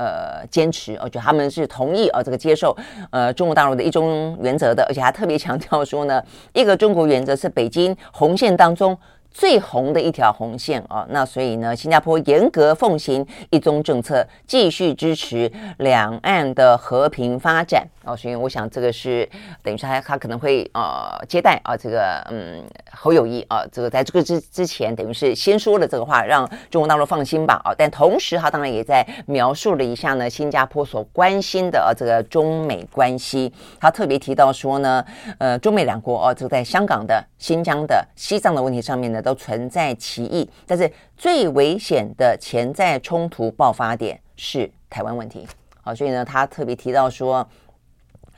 [0.00, 2.74] 呃，坚持，我觉得他们是同意呃这个接受
[3.10, 6.22] 呃中国大陆的一中原则的，而且还特别强调说呢，
[6.54, 8.96] 一个中国原则是北京红线当中
[9.30, 17.86] 最红的一条红线啊，那所以呢，新加坡严格奉行一中政策，继续支持两岸的和平发展。
[18.02, 19.28] 啊，所以我想这个是
[19.62, 27.60] 等于说他他可能会呃接待啊这个嗯侯友谊啊，这个在这个之之前等于是先说了这个话，让中国大陆放心吧。
[27.62, 35.04] 啊，但同时他当然也在描述了一下呢新加坡所关心的啊这个中美关系，他特别提到说呢，
[35.36, 45.46] 呃中美两国啊这个在香港的、新疆的、西藏的问题上面呢都存在歧义，但是最危险的潜在冲突爆发点是台湾问题。
[45.82, 47.46] 好，所以呢，他特别提到说，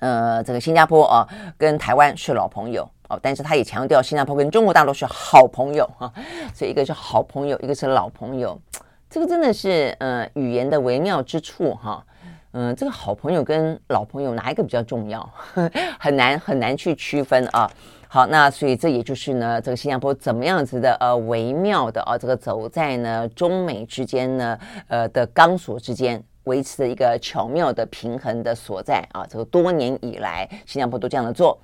[0.00, 6.12] 呃，这个新加坡啊，跟台湾是老朋友哦，但是他也强调新加坡跟中国大陆是好朋友哈，
[6.54, 8.60] 所以一个是好朋友，一个是老朋友，
[9.10, 12.04] 这个真的是呃语言的微妙之处哈。
[12.52, 15.28] 嗯，这个好朋友跟老朋友哪一个比较重要？
[15.98, 17.70] 很难很难去区分啊。
[18.08, 29.26] 好，那所以这也就是呢，这个新加坡怎么样子的呃微妙的啊，这个走在呢中美之间呢呃的钢索之间，维持的一个巧妙的平衡的所在啊。
[29.26, 31.58] 这个多年以来，新加坡都这样的做。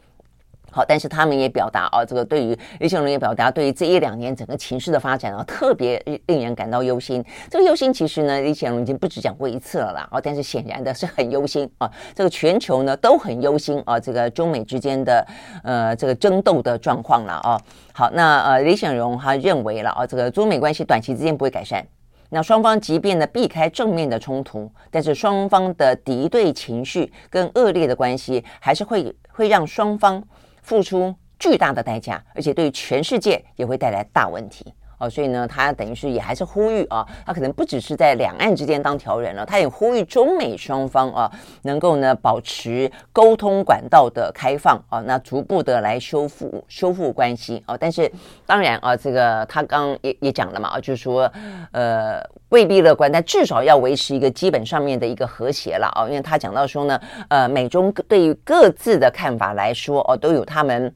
[0.71, 7.25] 好，但是他们也表达啊，这个对于李显龙也表达，对于这一两年整个情势的发展啊，特别令人感到忧心。
[7.51, 10.09] 这个忧心其实呢，李显龙已经不止讲过一次了啦。
[10.13, 15.27] 哦，但是显然的是很忧心啊，这个全球呢都很忧心啊，这个中美之间的
[15.65, 17.59] 呃这个争斗的状况了啊。
[17.95, 21.85] 好，那呃李显龙他认为了啊，这个中美关系短期之间不会改善。
[22.31, 30.23] 那双方即便呢避开正面的冲突，但是双方的敌对情绪跟恶劣的关系还是会会让双方。
[30.69, 34.75] 付出巨大的代价，而且对全世界也会带来大问题。
[34.99, 35.09] 哦。
[35.09, 41.31] 所以呢，他等于是也还是呼吁啊，他可能不只是在两岸之间当调人了，他也呼吁中美双方啊，
[41.63, 47.77] 能够呢保持沟通管道的开放啊，那逐步的来修复修复关系啊。
[47.79, 48.11] 但是
[48.47, 51.31] 当然啊，这个他刚也也讲了嘛啊，就是说
[51.73, 56.07] 呃未必乐观，但至少要维持一个基本上面的一个和谐了啊。
[56.07, 60.95] 因为他讲到说呢，呃，美中对于各自的看法来说哦，都有他们。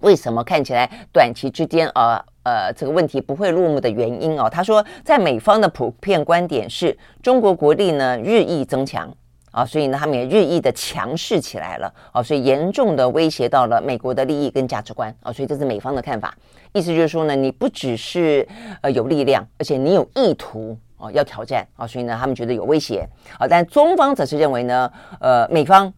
[0.00, 4.48] 为什么看起来短期之间呃呃这个问题不会落幕的原因哦？
[4.48, 9.14] 他说，在美方的普遍观点是中国国力呢日益增强
[9.50, 16.34] 啊，所以呢他们也日益的强势起来了啊，所以严重的威胁到了美国的利益跟价值观啊，所以这是美方的看法。
[16.72, 18.48] 意思就是说呢，你不只是
[18.80, 23.06] 呃有力量，而且你有意图啊要挑战啊，所以呢他们觉得有威胁
[23.38, 23.46] 啊。
[23.46, 25.92] 但中方则是认为呢，呃美方。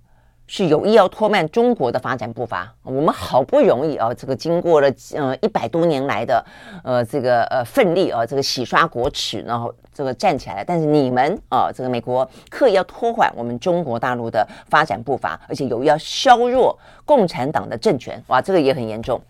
[0.52, 2.74] 是有意要拖慢中国的发展步伐。
[2.82, 6.44] 我们好不容易啊，这个经过了呃一百多年来的
[6.82, 10.64] 呃这个呃奋力啊，这个洗刷国耻，然后这个站起来了。
[10.66, 18.20] 但是你们啊，这个美国刻意要拖缓我们中国大陆的发展步伐，而且有意要削弱共产党的政权。
[18.26, 19.22] 哇，这个也很严重。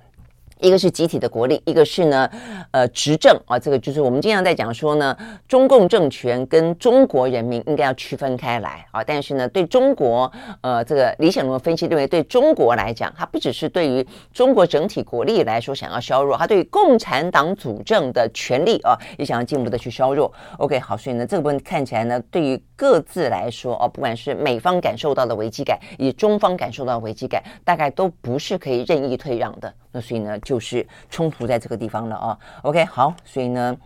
[0.60, 2.30] 一个是集体的国力，一个是呢，
[2.70, 5.16] 呃，执政啊，这个就是我们经常在讲说呢，
[5.48, 9.02] 中共政权跟中国人民应该要区分开来啊。
[9.02, 20.30] 但是呢，对中国，呃，这个李显龙分析认为，对中国来讲，它不只是对于中国整体国力来说想要削弱，它对于共产党主政的权力啊，也想要进一步的去削弱。
[20.58, 29.72] OK，好，所以呢，这个部分看起来呢，对于各自来说哦，不管是美方感受到的危机感，以中方感受到的危机感，大概都不是可以任意退让的。
[29.92, 32.38] 那所以呢，就是冲突在这个地方了啊。
[32.62, 33.76] OK，好，所以呢，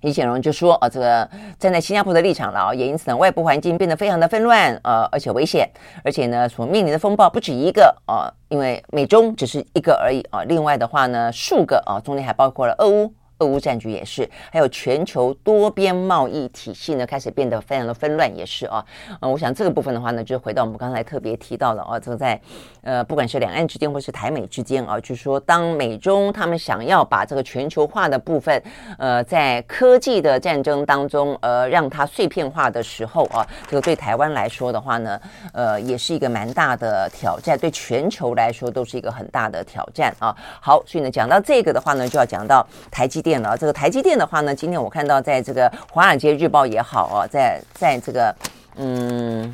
[0.00, 1.28] 李显龙就说啊，这个
[1.58, 5.68] 站在新加坡的立场了啊，也因此呢，外部环境变得非常的纷乱，呃，而且危险，
[6.04, 13.12] 而且呢，所面临的风暴不止一个啊，因为美中只是一个而已啊，另外的话呢，数个啊，中间还包括了俄乌。
[13.38, 18.82] 俄乌战局也是，还有全球多边贸易体系呢，开始变得非常的纷乱，也是啊。
[19.20, 22.40] 嗯，我想这个部分的话呢，就回到我们刚才特别提到的啊，这个在
[22.80, 28.62] 呃，不管是两岸之间或是台美之间啊，就是说当美中他们想要把这个全球化的部分，
[28.96, 35.20] 呃，在科技的战争当中，呃，让它碎片化的时候啊，这个对台湾来说的话呢，
[35.52, 40.34] 呃，也是一个蛮大的挑战，对全球来说都是一个很大的挑战啊。
[40.58, 43.25] 好，所以呢，讲到这个的话呢，就要讲到台积。
[43.26, 48.32] 电了，这个台积电的话呢，今天我看到在这个《华尔街日报》也好啊，在在这个
[48.76, 49.52] 嗯。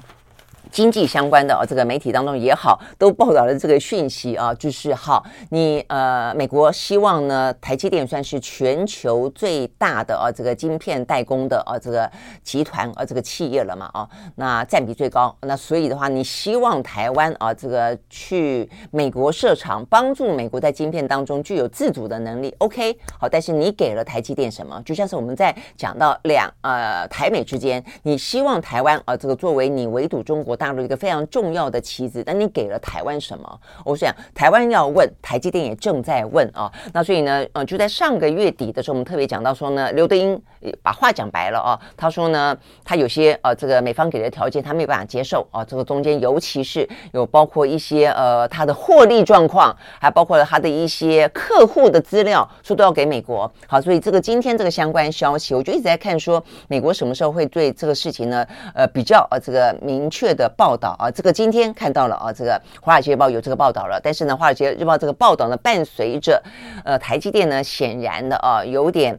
[0.73, 12.11] 经济相关的啊，这个媒体当中也好，都报道了这个讯息啊，就是好，你呃，美国希望呢，台积电算是全球最大的啊，这个晶片代工的啊，这个
[12.43, 24.81] 集团啊，这个企业了嘛啊，那占比最高，那所以的话，你希望台湾啊，这个去美国设厂，帮助美国在晶片当中具有自主的能力，OK，好，但是你给了台积电什么？
[24.87, 30.57] 就像是我们在讲到两呃台美之间，你希望台湾啊，这个作为你围堵中国。
[30.63, 33.61] 大陆一个非常重要的棋子，那你给了台湾什么？
[33.85, 36.71] 我想台湾要问，台积电也正在问啊。
[36.93, 40.41] 那所以呢，呃，就在上个月底的时候，我们特别讲到说呢，刘德英
[40.81, 53.53] 把话讲白了啊，他说呢，他有些呃这个美方给的条件他没有办法接受啊，这个中间尤其是有包括一些呃他的获利状况，还包括了他的一些客户的资料，说都要给美国。
[53.67, 61.11] 好，所以这个今天这个相关消息，我就一直在看说美国什么时候会对这个事情呢，呃，比较呃这个明确的报道啊。
[61.11, 66.43] 这个今天看到了啊，这个《华尔街日报》有这个报道了，但是呢，《华尔街日报》这个报道呢，伴随着
[66.85, 69.19] 呃台积电呢，显然的啊，有点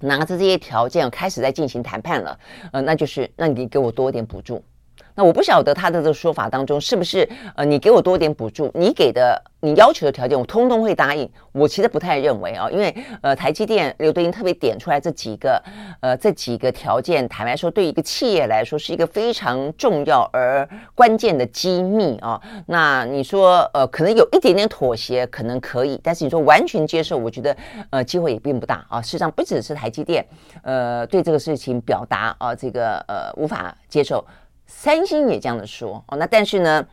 [0.00, 2.38] 拿着这些条件开始在进行谈判了，
[2.72, 4.62] 呃，那就是那你给我多点补助。
[5.14, 11.28] 那我不晓得他的这个说法当中是不是呃，你给我多点补助，你给的你要求的条件我通通会答应。
[11.52, 15.62] 我其实不太认为啊，因为呃台积电刘德英特别点出来这几个
[16.00, 22.40] 呃这几个条件，坦白说对一个企业来说是一个非常重要而关键的机密啊。
[22.66, 27.54] 那你说呃可能有一点点妥协可能可以，但是你说完全接受，我觉得
[27.90, 29.02] 呃机会也并不大啊。
[29.02, 30.24] 事实上不只是台积电
[30.62, 34.24] 呃对这个事情表达啊这个呃无法接受。
[34.74, 36.84] 三星也这样的说哦，那但是呢，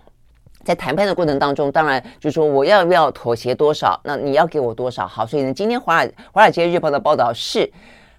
[0.64, 7.72] 在谈判的过程当中，当然就是说我要不要妥协多少，那你要给我多少好，所以呢，今天华尔华尔街日报的报道是，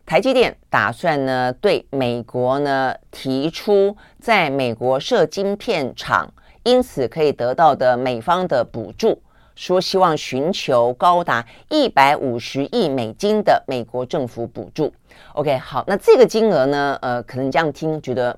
[0.05, 6.29] 台积电打算呢对美国呢提出在美国设晶片厂，
[6.65, 9.23] 因此可以得到的美方的补助，
[9.55, 14.93] 说希望寻求高达一百五十亿美金的美国政府补助。
[15.35, 18.37] OK，好，那这个金额呢，呃，可能这样听觉得。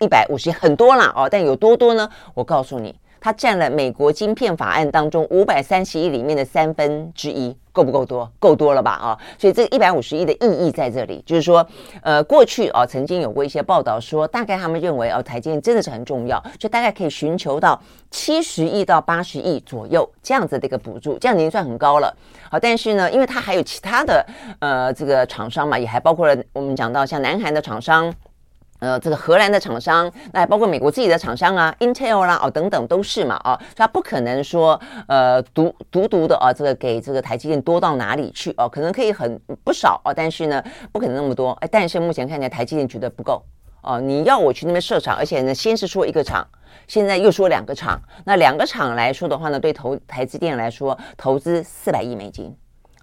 [0.00, 2.08] 一百五十亿很多了哦，但有多多呢？
[2.34, 8.30] 我告诉你，它占了美国晶片法案当中五百三十亿里面的三分之一，够不够多？
[8.38, 8.90] 够多了吧？
[8.90, 11.66] 啊，所以这一百五十亿的意义在这里，就是说，
[12.02, 17.80] 呃，过去啊曾经有过一些报道说，大概他们认为哦，台积电真的是很重要，就大概可以寻求到
[18.10, 22.14] 七十亿到八十亿左右这样子的一个补助，这样已经算很高了。
[22.50, 24.26] 好，但是呢，因为它还有其他的
[24.58, 28.12] 呃这个厂商嘛，也还包括了我们讲到像南韩的厂商。
[28.80, 40.62] 呃，这个荷兰的厂商，那包括美国自己的厂商啊，Intel 啦，哦等等都是嘛，啊，所以他不可能说，呃，独独独的啊，这个给这个台积电多到哪里去哦，可能可以很不少哦，但是呢，
[40.92, 43.42] 不可能那么多，哎，但是目前看起来台积电觉得不够
[43.82, 46.46] 哦，你要我去那边设厂，而且呢，先是说一个厂，
[46.86, 52.54] 现在又说两个厂，那两个厂来说的话呢，对投台积电来说，投资四百亿美金。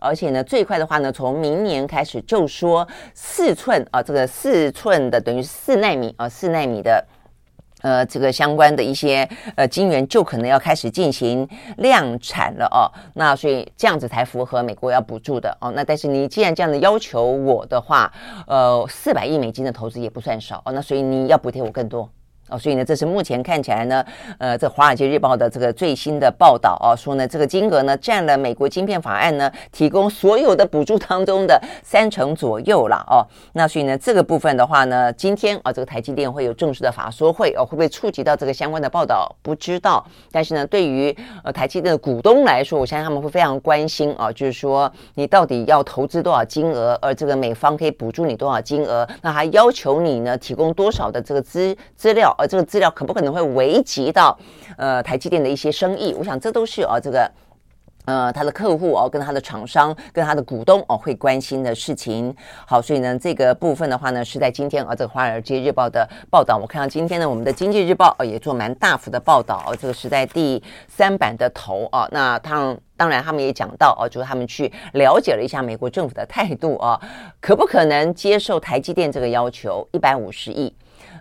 [0.01, 7.05] 而且呢，最快的话呢，从明年开始就说四寸啊，这个四寸的等于四纳米啊，四纳米的
[7.83, 11.47] 呃这个相关的一些呃晶圆就可能要开始进行
[11.77, 12.89] 量产了哦。
[13.13, 15.71] 那所以这样子才符合美国要补助的哦。
[15.75, 18.11] 那但是你既然这样的要求我的话，
[18.47, 20.71] 呃，四百亿美金的投资也不算少哦。
[20.73, 22.09] 那所以你要补贴我更多。
[22.51, 24.05] 哦，所以呢，这是目前看起来呢，
[24.37, 33.25] 呃，这《华尔街日报》的这个最新的报道啊，说呢，这个金额呢占了美国晶片法案呢提供所有的补助当中的三成左右了哦。
[33.53, 39.33] 那所以呢，这个部分的话呢，今天啊，这个台积电会有正式的法说会哦，会不会触及到这个相关的报道？
[39.41, 40.05] 不知道。
[40.31, 49.07] 但是呢，对于呃台积电的股东来说，我相信他们会非常关心啊，就是说你到底要投资多少金额，而这个美方可以补助你多少金额？
[49.21, 52.35] 那还要求你呢提供多少的这个资资料？
[52.41, 54.35] 呃，这个资料可不可能会危及到
[54.75, 56.11] 呃台积电的一些生意？
[56.17, 57.31] 我想这都是啊这个
[58.05, 62.35] 呃他的客户哦、跟他的厂商，跟他的股东哦、会关心的事情。
[62.65, 66.57] 好，所以呢这个部分的话呢，是在今天啊这个《华尔街日报》的报道。
[66.57, 72.07] 我看到今天呢我们的《经济日报》啊也做蛮大幅的报道、啊，这个是在第三版的头啊。
[72.11, 76.99] 那他当然他们也讲到、啊，就是他们去了解了一下美国政府的态度啊，
[77.39, 80.73] 可不可能接受台积电这个要求一百五十亿？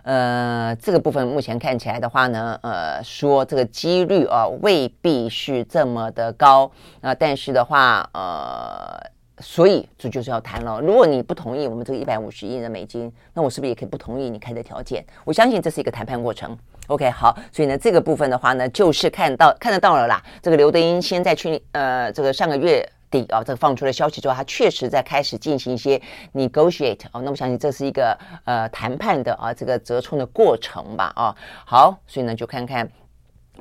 [0.03, 6.71] 呃，这个部分目前看起来的话呢，呃，说这个几率啊未必是这么的高
[7.01, 8.99] 啊，但是的话，呃，
[9.39, 10.79] 所以这就是要谈了。
[10.81, 15.05] 如果你不同意我们这个一百五十亿的美金，那我是不是也可以不同意你开的条件？
[15.23, 16.57] 我相信这是一个谈判过程。
[16.87, 20.21] OK，好，所以呢，这个部分的话呢，就是看到看得到了啦。
[20.41, 22.87] 这个刘德英先在去呃，这个上个月。
[23.11, 26.01] 底啊，这个放出了消息之后，他确实在开始进行一些
[26.33, 31.35] negotiate 哦，那么相信这是一个呃谈判的啊这个折冲的过程吧啊。
[31.65, 32.89] 好，所以呢就看看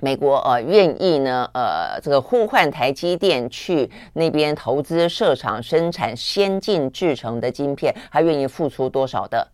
[0.01, 9.47] 美国呃愿意呢呃这个呼唤台积电去那边投资设厂生产先进制程的晶片，他愿意付出多少的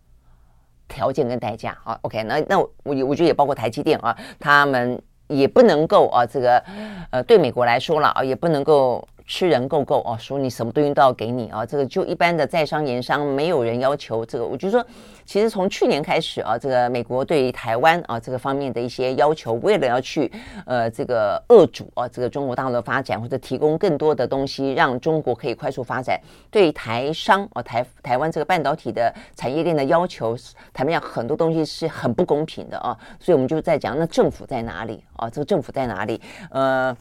[0.87, 6.63] 条件跟代价啊？OK，那那我我觉得也包括台积电啊，他们也不能够啊这个
[7.09, 9.05] 呃对美国来说了啊，也不能够。
[9.27, 14.45] 吃人够够哦，说你什么东西都要给你啊，这个就一般的在商言商，没有人要求这个。
[14.45, 14.83] 我就说，
[15.25, 20.31] 其实从去年开始啊，这个美国对于台湾啊这个方面的一些要求，为了要去
[20.65, 26.17] 呃这个遏阻啊这个中国大陆的发展，或者提供更多的东西，让中国可以快速发展，
[26.49, 30.37] 对台商啊台台湾这个半导体的产业链的要求，
[30.73, 32.97] 坦白讲很多东西是很不公平的啊。
[33.19, 35.29] 所以我们就在讲，那政府在哪里啊？
[35.29, 36.21] 这个政府在哪里？
[36.49, 36.95] 呃。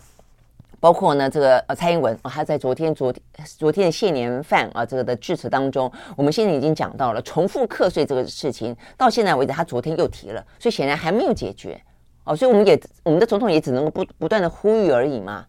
[0.78, 3.22] 包括呢，这个呃，蔡英文啊，他在昨天、昨天、
[3.58, 11.80] 昨天的谢年饭啊，这个的致辞当中，我们现在已经讲到了重复课税这个事情，到现在为止，他昨天又提了，所以显然还没有解决
[12.24, 15.46] 哦，所以我们也我们的总统也只能够不不断的呼吁而已嘛。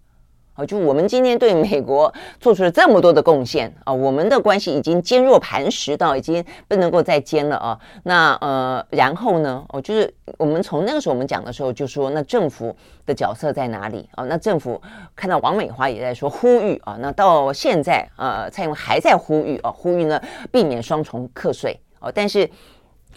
[0.58, 7.80] 啊，就我们今天对美国做出了这么多的贡献啊，我们的关系已经坚若磐石到已经不能够再坚了啊。
[8.02, 14.24] 那呃，然后呢，哦，就是我们从那个时候我们讲的时候就说，那政府的角色在哪里啊？
[14.26, 14.82] 那政府
[15.16, 20.20] 看到王美花也在说呼吁啊，那到现在呃，蔡英文还在呼吁啊，呼吁呢
[20.52, 22.50] 避免双重课税哦，但是。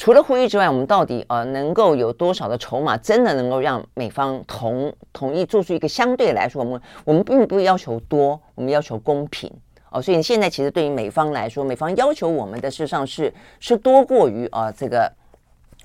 [0.01, 9.53] 除了呼吁之外，我们到底呃能够有多少的筹码，真的能够让美方同同意做出一个相对来说，我们我们并不要求多，我们要求公平
[9.91, 10.01] 哦。
[10.01, 15.13] 所以现在其实对于美方来说，美方要求我们的事实上是是多过于啊、呃、这个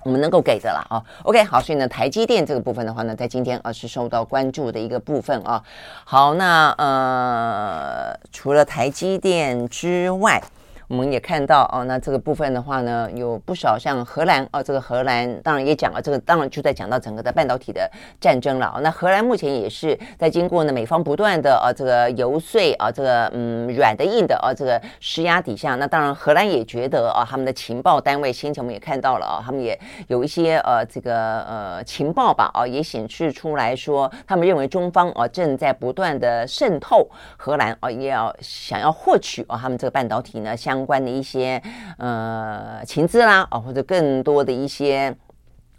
[0.04, 1.04] 我们能够给的了啊。
[1.24, 5.62] OK，好，所以呢，台积电这个部分的话呢，在今天啊、是受到关注的一个部分啊。
[6.06, 10.42] 好，那呃除了台积电之外。
[10.88, 17.90] 我们也看到哦，那这个部分的话呢，有不少像荷兰哦，这个荷兰当然也讲了，这个当然就在讲到整个的半导体的
[18.22, 18.80] 战争了。
[18.84, 40.75] 那荷兰目前也是在经过呢美方不断的啊这个游说啊，这个嗯软的硬的啊这个施压底下，那当然荷兰也觉得啊他们的情报单位，先前我们也看到了啊，他们也有一些呃这个呃情报吧啊，也显示出来说，他们认为中方啊正在不断的渗透荷兰啊，也要想要获取啊他们这个半导体呢相。
[40.76, 41.62] 相关的一些
[41.98, 45.16] 呃情资啦，啊，或者更多的一些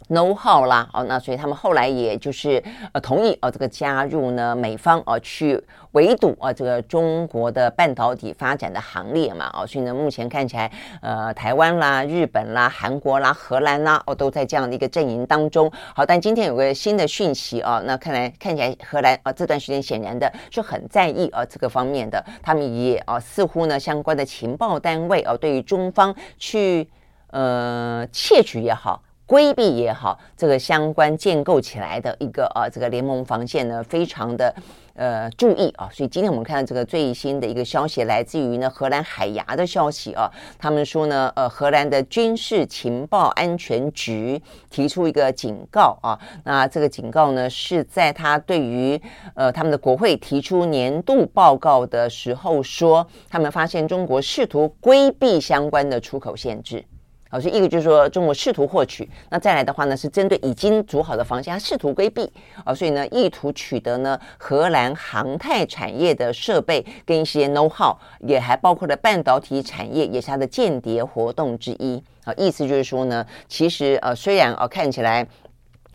[0.09, 10.71] no 号啦，哦，那所以他们后来也就是呃同意哦，这个加入呢美方哦去围堵啊这个中国的半导体发展的行列嘛，哦，所以呢目前看起来
[11.01, 15.69] 呃台湾啦、日本啦、韩国啦、荷兰啦哦都在这样的一个阵营当中。
[15.93, 26.89] 好，但今天有个新的讯息啊，那看来看起来荷兰啊这段时间显然的是很在意啊这个方面的，他们也啊似乎呢相关的情报单位啊对于中方去
[27.31, 29.01] 呃窃取也好。
[29.27, 34.55] 规避也好，这个相关建构起来的一个啊，这个联盟防线呢，非常的
[34.95, 35.89] 呃注意啊。
[35.91, 40.31] 所以今天我们看到这个最新的一个消息，来自于呢荷兰海牙的消息啊。
[40.57, 46.17] 他们说呢，呃，荷兰的军事情报安全局提出一个警告啊。
[46.45, 48.97] 那这个警告呢，是在他对于
[49.35, 56.81] 呃他们的国会提出年度报告的时候说，他们发现中国试图规避相关的出口限制。
[57.29, 62.31] 好，所以一个就是说中国试图获取，那再来的话呢，是针对已经组好的防线，它试图规避
[62.63, 72.33] 啊，所以呢，意图取得呢荷兰航太产业的设备跟一些 know how，也还包括了半导体产业，也是它的间谍活动之一啊。
[72.37, 75.27] 意思就是说呢，其实呃虽然啊看起来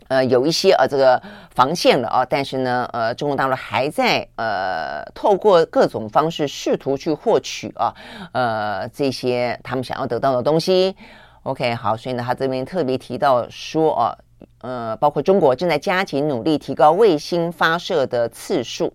[0.09, 1.19] 呃有一些呃这个
[1.55, 7.91] 防线了啊，但是呢呃中国大陆还在呃透过各种方式试图去获取啊
[8.33, 10.95] 呃这些他们想要得到的东西。
[11.43, 14.17] OK，好，所以呢，他这边特别提到说，啊，
[14.61, 18.93] 呃，包括中国正在加紧努力提高卫星发射的次数。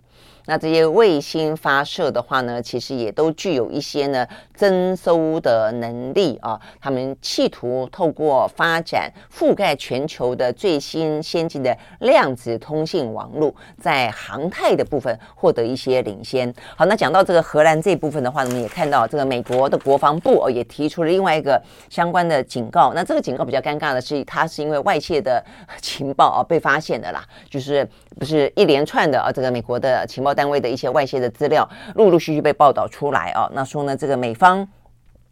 [0.48, 4.26] 那这些卫星发射的话呢，其实也都具有一些呢
[4.56, 6.58] 征收的能力啊。
[6.80, 16.50] 他们企图透过发展覆盖全球的最新先进的量子通信网络，在航太的部分获得一些领先。
[16.74, 22.94] 好，那讲到这个荷兰这部分的话，我们也看到这个美国的国防部哦也提出了另外一个相关的警告。
[22.94, 25.44] 那这个警告比较尴尬的是，它是因为外泄的
[25.82, 27.86] 情报啊被发现的啦，就是
[28.18, 30.34] 不是一连串的啊这个美国的情报。
[30.38, 34.68] 单位的一些外泄的资料陆陆续续被报道出来啊，那说呢，这个美方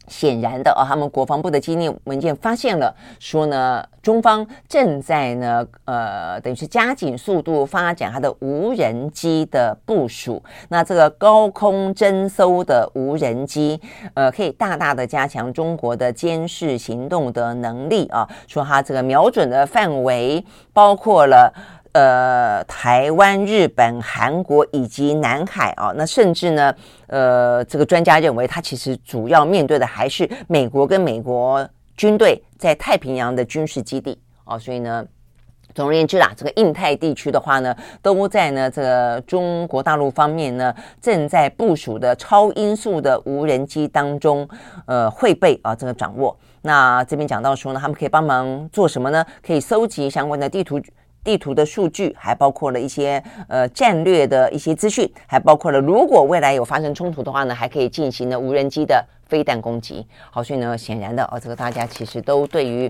[0.09, 10.43] 显然的啊，他们国防部的机密文件发现了，说呢，中方正在呢，呃，等于是加紧速度发展它的无人机的部署。
[10.69, 13.81] 那这个高空侦搜的无人机，
[14.15, 18.29] 呃，可以大大的加强中国的监视行动的能力啊。
[18.49, 21.53] 说它这个瞄准的范围包括了。
[21.97, 26.75] 呃，台湾、日本、韩国以及南海啊，那甚至呢，
[27.07, 31.67] 呃，这个专家认为，它其实主要面对的还是美国跟美国
[31.97, 35.03] 军队在太平洋的军事基地啊，所以呢。
[35.75, 44.49] 总而言之啦，这个印太地区的话呢，都在呢这个中国大陆方面呢，正在部署的超音速的无人机当中，
[44.87, 46.35] 呃，会被啊这个掌握。
[46.63, 49.23] 那这边讲到说呢，他们可以帮忙做什么呢？
[49.47, 50.81] 可以搜集相关的地图、
[51.27, 60.07] 地图的数据，还包括了一些呃战略的一些资讯，还包括了如果未来有发生冲突的话呢，还可以进行呢无人机的飞弹攻击。
[60.31, 62.89] 好，所以呢，显然的哦，这个大家其实都对于。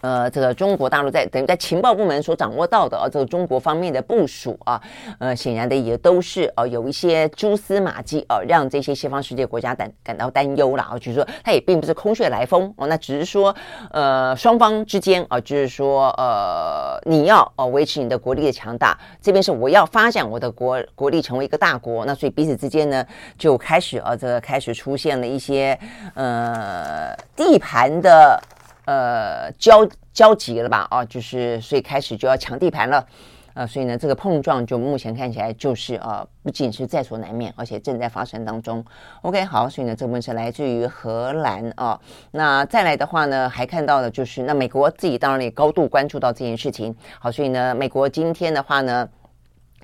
[0.00, 4.80] 呃，这个中国大陆在等于在情报部门所掌握到的啊，这个中国方面的部署啊，
[5.18, 13.54] 呃，显然的也都是呃有一些蛛丝马迹啊，让这些西方世界国家感感到担忧了啊，就是说它也并不是空穴来风哦，那只是说
[13.90, 23.04] 呃双方之间啊，就是说呃你要哦维持你的国力的强大，这边是我要发展我的国国力成为一个大国，那所以彼此之间呢
[23.36, 25.78] 就开始啊这个开始出现了一些
[26.14, 28.40] 呃地盘的。
[28.86, 30.86] 呃，交交集了吧？
[30.90, 33.06] 啊，就是所以开始就要抢地盘了，
[33.54, 38.84] 呃，所以呢，这个碰撞就目前看起来就是啊，不仅是在所难免，而且正在发生当中。
[39.22, 42.00] OK，好，所以呢，这部分是来自于荷兰啊。
[42.32, 46.96] 那再来的话呢，还看到的就是那美国自己当然也高度关注到这件事情。
[47.18, 49.08] 好，所以呢，美国今天的话呢，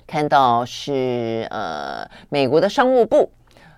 [0.05, 3.31] 看到是呃，美国的商务部。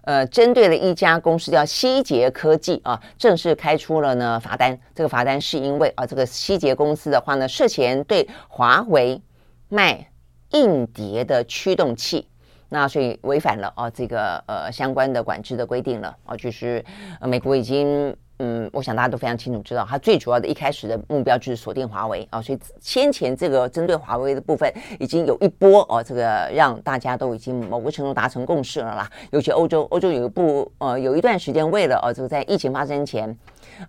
[0.04, 4.80] 呃，针对了一家公司叫希捷科技啊，正式开出了呢罚单。
[4.95, 9.22] 这个罚单是因为啊，这个希捷公司的话呢，涉嫌对华为
[9.68, 10.10] 卖
[10.52, 12.28] 硬碟的驱动器，
[12.70, 16.84] 那所以违反了啊这个呃相关的管制的规定了啊，就是
[17.20, 18.16] 呃美国已经。
[18.41, 29.11] 嗯，我想大家都非常清楚知道，它最主要的一开始的目标就是锁定华为啊，所以先前这个针对华为的部分已经有一波哦，这个让大家都已经某个程度达成共识了啦。
[29.31, 33.37] 尤其欧洲，欧洲有一部呃有一段时间为了呃这个在疫情发生前，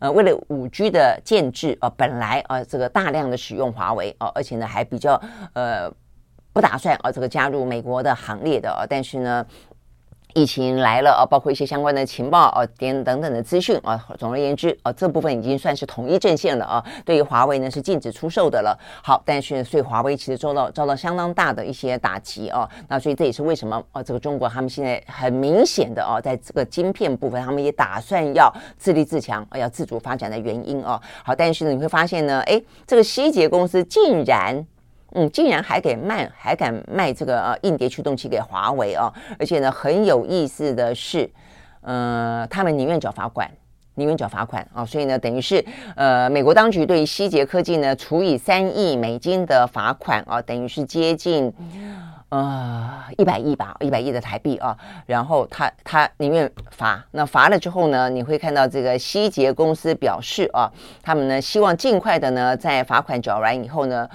[0.00, 5.20] 呃为了五 G 的建制啊，本来啊这个大量的使用华为啊，而且呢还比较
[5.52, 5.88] 呃
[6.52, 9.46] 不打算啊这个加入美国的行列的啊，但是呢。
[10.34, 14.02] 疫情来了啊，包括一些相关的情报啊，点等等的资讯啊。
[14.18, 16.84] 总而言之啊，这部分已经算是统一阵线了啊。
[17.04, 18.78] 对于华为呢，是禁止出售的了。
[19.02, 22.68] 好，但是所以华为其实遭到遭到相当大的一些打击啊。
[22.88, 31.00] 那所以这也是为什么啊，这个中国他们现在很明显的啊，在这个晶片部分，他们也打算要自立自强啊，要自主发展的原因啊。
[31.24, 34.66] 好，但是呢，你会发现呢，诶，这个希捷公司竟然。
[35.12, 39.12] 嗯，竟然还给卖，还敢卖这个呃硬碟驱动器给华为啊！
[39.38, 41.28] 而且呢，很有意思的是，
[41.80, 43.50] 呃，他们宁愿缴罚款，
[43.94, 44.84] 宁愿缴罚款啊！
[44.84, 45.64] 所以呢，等于是
[45.96, 51.52] 呃，美国当局对希捷科技呢处以三亿美金的罚款啊，等于是接近
[52.28, 54.76] 呃一百亿吧，一百亿的台币啊。
[55.06, 60.70] 然后他他宁愿罚，那罚了之后呢，你会看到这个希捷公司表示啊，
[61.02, 64.08] 他们呢希望尽快的呢在罚款缴完以后呢。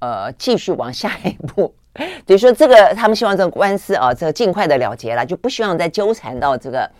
[0.00, 1.72] 呃，继续往下一步，
[2.26, 6.90] 等于说这个他们希望这个官司啊，这个尽快的了结了，就不希望再纠缠到这个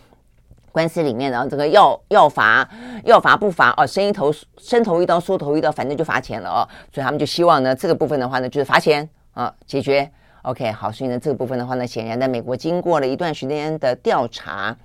[0.71, 2.69] 官司里面，然后这个要要罚
[3.03, 6.61] 要罚不罚哦，伸一头伸头一刀，缩头一刀，反正就罚钱了哦，
[6.93, 10.09] 所以他们就希望呢，这个部分的话呢，就是罚钱啊，解决。
[10.43, 14.77] OK，好，所以呢，这个部分的话呢，显然在美国经过了一段时间的调查。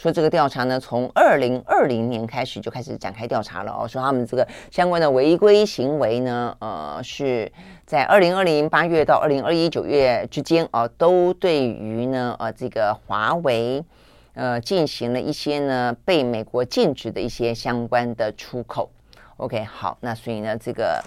[0.00, 3.86] 说这个调查呢，从二零二零年开始就开始展开调查了哦。
[3.86, 7.52] 说他们这个相关的违规行为呢，呃，是
[7.84, 13.84] 在二零二零八月到二零二一九月之间啊，都对于呢，呃，这个华为
[14.32, 18.90] 呃进行了一些呢被美国禁止的一些相关的出口。
[19.36, 21.04] OK，好，那所以呢，这个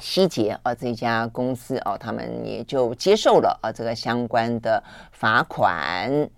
[0.00, 6.28] 希捷啊这家公司啊，他们也就接受了啊这个相关的罚款。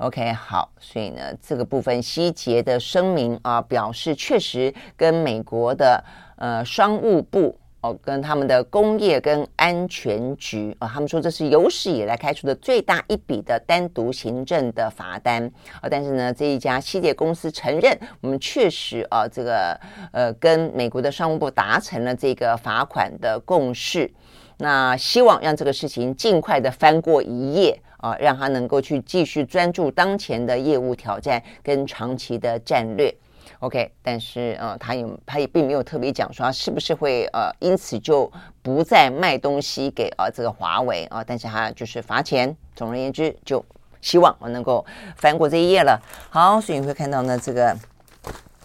[0.00, 6.02] OK，好，所以呢，这个部分希捷的声明啊，表示确实跟美国的
[6.36, 15.44] 呃商务部哦，跟他们的工业跟安全局啊，他们说这是有史以来开出的最大一笔的单独行政的罚单
[15.82, 15.88] 啊。
[15.90, 19.78] 但是呢，这一家希捷公司承认，我们确实啊，这个
[20.12, 24.10] 呃跟美国的商务部达成了这个罚款的共识，
[24.56, 27.78] 那希望让这个事情尽快的翻过一页。
[28.00, 33.14] 啊，让他能够去继续专注当前的业务挑战跟长期的战略
[33.60, 33.92] ，OK。
[34.02, 38.30] 但是呃，他也他也并没有特别讲说是不是会呃因此就
[38.62, 42.56] 不再卖东西给呃这个华为啊，但是他就是罚钱。
[42.74, 43.64] 总而言之，就
[44.00, 44.84] 希望我能够
[45.16, 46.00] 翻过这一页了。
[46.30, 47.76] 好，所以你会看到呢这个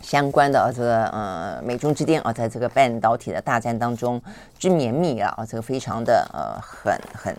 [0.02, 4.22] 相关的这个呃美中之间啊，在这个半导体的大战当中
[4.58, 7.36] 之绵密啊啊，这个非常的呃很很。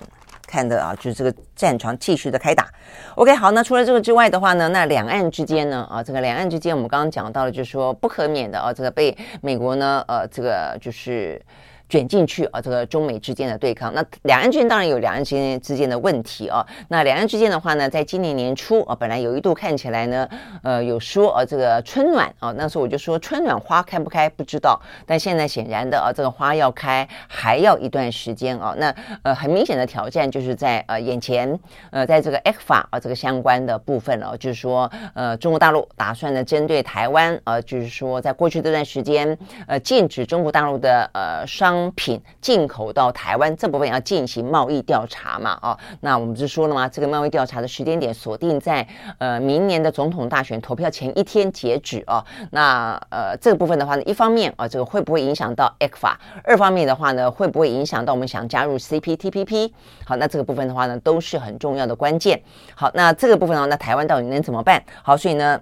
[0.46, 2.68] 看的啊，就是这个战场继续的开打。
[3.16, 11.40] OK，好，那除了这个之外的话呢，那两岸之间呢，啊，这个两岸之间我们刚刚讲到了，就是说不可免的啊，这个被美国呢，呃，这个就是
[11.88, 13.92] 卷进去啊，这个中美之间的对抗。
[13.94, 16.66] 那两岸之间当然有两岸之间之间的问题啊。
[16.88, 20.28] 那两岸之间的话呢，在今年年初啊，本来有一度看起来呢，
[20.62, 28.74] 呃，有说啊，这个春暖啊，那时候我就说春暖花开不开不知道，但现在显然的啊，这个花要开还要一段时间啊。
[28.76, 31.58] 那呃，很明显的挑战就是在呃眼前，
[31.90, 45.76] 呃，在这个 ECFA 啊这个相关的部分了，就是说呃，中国大陆打算呢针对台湾啊，就是说在过去这段时间呃，禁止中国大陆的呃商商品进口到台湾这部分要进行贸易调查嘛哦。
[46.00, 46.88] 那我们不是说了吗？
[46.88, 48.86] 这个贸易调查的时间点锁定在
[49.18, 52.24] 呃明年的总统大选投票前一天截止哦。
[52.50, 56.14] 那呃这个部分的话呢，一方面啊，这个会不会影响到 ECFA？
[56.42, 59.70] 二方面的话呢，会不会影响到我们想加入 CPTPP？
[60.06, 62.40] 好，那这个部分的话呢，都是很重要的关键。
[62.74, 64.82] 好，那这个部分的话，那台湾到底能怎么办？
[65.02, 65.60] 好，所以呢，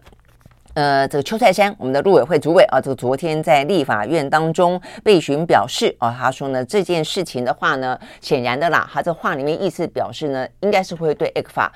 [0.75, 11.68] 呃，这个邱太三，我们的陆委会主委啊，这个昨天在立法院当中被询表示啊，他说呢，这件事情的话呢，显然的啦，他这话里面意思表示呢，应该是会对 ECFA。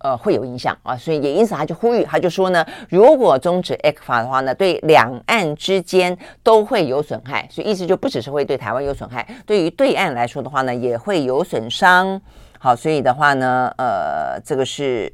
[0.00, 12.20] 呃，会有影响啊，所以也因此他就呼吁，他就说呢，如果终止 ECFA 的话呢，对两岸之间都会有损害，所以意思就不只是会对台湾有损害，对于对岸来说的话呢，也会有损伤。
[12.58, 15.10] 好，所以的话呢，呃，这个是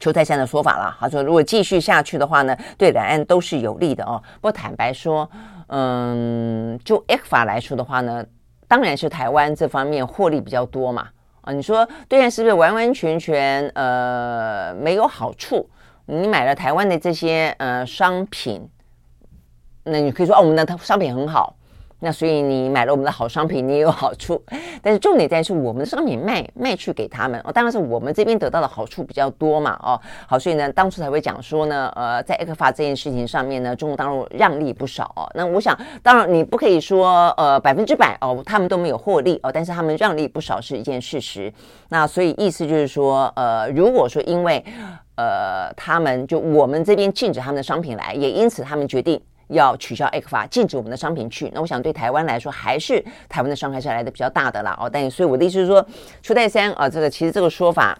[0.00, 0.96] 邱泰山的说法了。
[0.98, 4.20] 他说，如果继续下去的话呢，对两岸都是有利的哦。
[4.36, 5.30] 不过坦白说，
[5.68, 8.24] 嗯，就 ECFA 来说的话呢，
[8.66, 11.06] 当然是台湾这方面获利比较多嘛。
[11.42, 15.68] 啊，你说对岸是不是完完全全呃没有好处？
[16.06, 18.68] 你买了台湾的这些呃商品，
[19.84, 21.54] 那你可以说哦，我们的商品很好。
[22.00, 24.42] 那所以你买了我们的好商品，你也有好处。
[24.82, 30.00] 但是重点在于是我们的商品卖卖去给他们哦，当然是我们这边得到的好处比较多嘛哦。
[30.26, 35.30] 好，所以呢，当初才会讲说呢，呃，在 ECFA 这件事情上面呢，中国大陆让利不少哦。
[35.34, 41.52] 那我想，当然你不可以说呃百分之百哦，他们都没有获利哦，但是他们让利不少是一件事实。
[41.90, 44.64] 那所以意思就是说，呃，如果说因为
[45.16, 49.20] 呃他们就我们这边禁止他们的商品来，也因此他们决定。
[49.50, 51.50] 要取消 ECFA，禁止我们的商品去。
[51.54, 54.76] 那我想对台湾来说，还是台湾的伤害是来的比较大的啦。
[54.80, 55.84] 哦，但所以我的意思是说，
[56.22, 57.98] 邱太三啊，这个其实这个说法，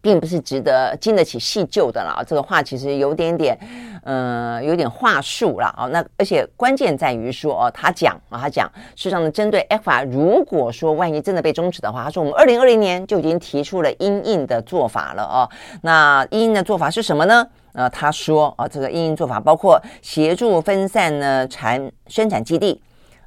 [0.00, 2.22] 并不是值得经得起细究的啦。
[2.26, 3.58] 这个话其实有点点，
[4.04, 5.86] 嗯，有点话术了啊。
[5.86, 15.48] 那而且关键在于说，哦，他讲啊，他讲，事实上呢，针对 ECFA，如果说万一真的被终止的话，他说我们二零二零年就已经提出了因应的做法了哦。
[15.82, 17.46] 那因应的做法是什么呢？
[17.76, 22.80] 呃，他说啊，这个应应做法包括协助分散呢产生产基地，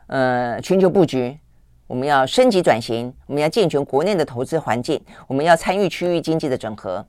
[0.07, 1.37] 呃，全球布局，
[1.85, 7.05] 我们要升级转型，我们要健全国内的投资环境，我们要参与区域经济的整合。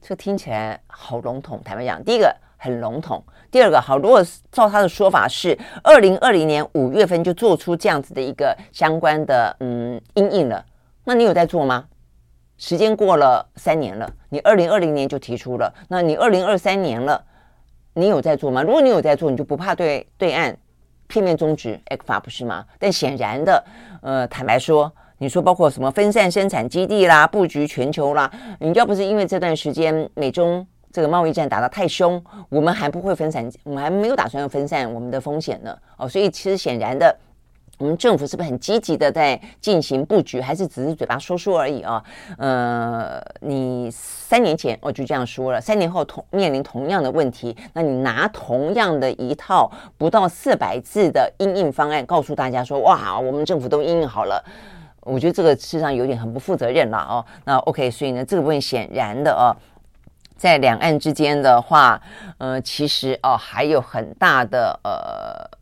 [0.00, 3.20] 这听起来好笼统，坦白讲，第一个很笼统，
[3.50, 10.64] 第二个好，如果照他的说法是二零二零年五月份就做出这样子的一个相关的嗯因应了，
[11.02, 11.86] 那你有在做吗？
[12.60, 17.24] 时间过了三年了，你二零二零年就提出了，那你二零二三年了，
[17.94, 18.62] 你有在做吗？
[18.62, 20.54] 如果你有在做，你就不怕对对岸
[21.06, 22.62] 片面终止 ECFA 不是吗？
[22.78, 23.64] 但显然的，
[24.02, 35.74] 呃，坦白说，你说包括什么分散生产基地啦、布局全球啦，你要不是因为这段时间美中这个贸易战打得太凶，我们还不会分散，我们还没有打算要分散我们的风险呢。
[35.96, 37.16] 哦，所以其实显然的。
[37.80, 42.04] 我们政府是不是很积极的在进行布局，还是只是嘴巴说说而已啊？
[42.36, 54.44] 呃，你三年前我就这样说了，三年后同面临同样的问题，那你拿同样的一套不到四百字的因应方案告诉大家说，哇，我们政府都因应好了，
[55.00, 57.24] 我觉得这个事实上有点很不负责任了哦。
[57.46, 59.56] 那 OK，所以呢，这个部分显然的哦，
[60.36, 61.98] 在两岸之间的话，
[62.36, 65.58] 呃，其实哦还有很大的呃。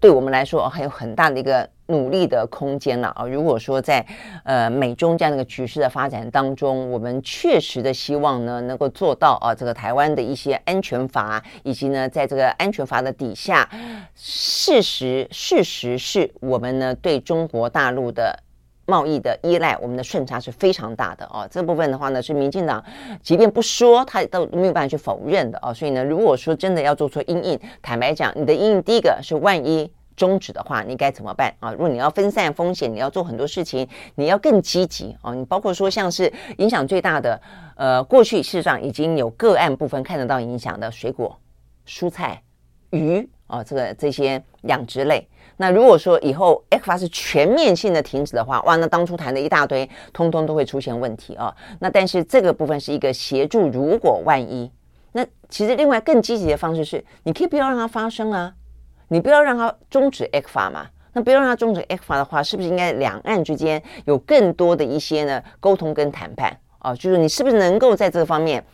[0.00, 3.26] 对我们来说，还有很大的一个努力的空间了啊！
[3.26, 4.04] 如果说在
[4.44, 13.68] 呃美中这样的一个局势的发展当中，我们确实的希望呢，能够做到啊，这个台湾的一些安全法，以及呢，在这个安全法的底下，
[14.14, 18.42] 事实事实是我们呢对中国大陆的
[18.90, 21.46] 贸易的依赖，我们的顺差是非常大的哦！
[21.50, 22.84] 这部分的话呢，是民进党
[23.22, 25.72] 即便不说，他都没有办法去否认的啊！
[25.72, 29.90] 所以呢，如果说真的要做出因应，坦白讲，你的因应第一个是万一。
[30.16, 31.72] 终止的话，你该怎么办啊？
[31.72, 35.32] 如果你要分散风险，你要做很多事情，你要更积极啊！
[35.32, 37.40] 你包括说像是影响最大的，
[37.74, 41.34] 呃，过去事实上已经有个案部分看得到影响的水果、
[41.86, 42.42] 蔬菜、
[42.90, 45.26] 鱼啊，这个这些养殖类。
[45.60, 51.54] 那如果说以后 ECFA 是全面性的停止的话，哇，那当初谈的一大堆，通通都会出现问题啊！
[51.80, 54.72] 那但是这个部分是一个协助，如果万一，
[55.12, 58.54] 那其实另外更积极的方式是，你可以不要让它发生啊。
[59.08, 60.86] 你不要让它终止 ECFA 嘛？
[61.12, 66.94] 那不要让它终止 ECFA 的话，是不是应该两岸之间有更多的一些呢沟通跟谈判啊？
[66.94, 68.64] 就是你是不是能够在这个方面？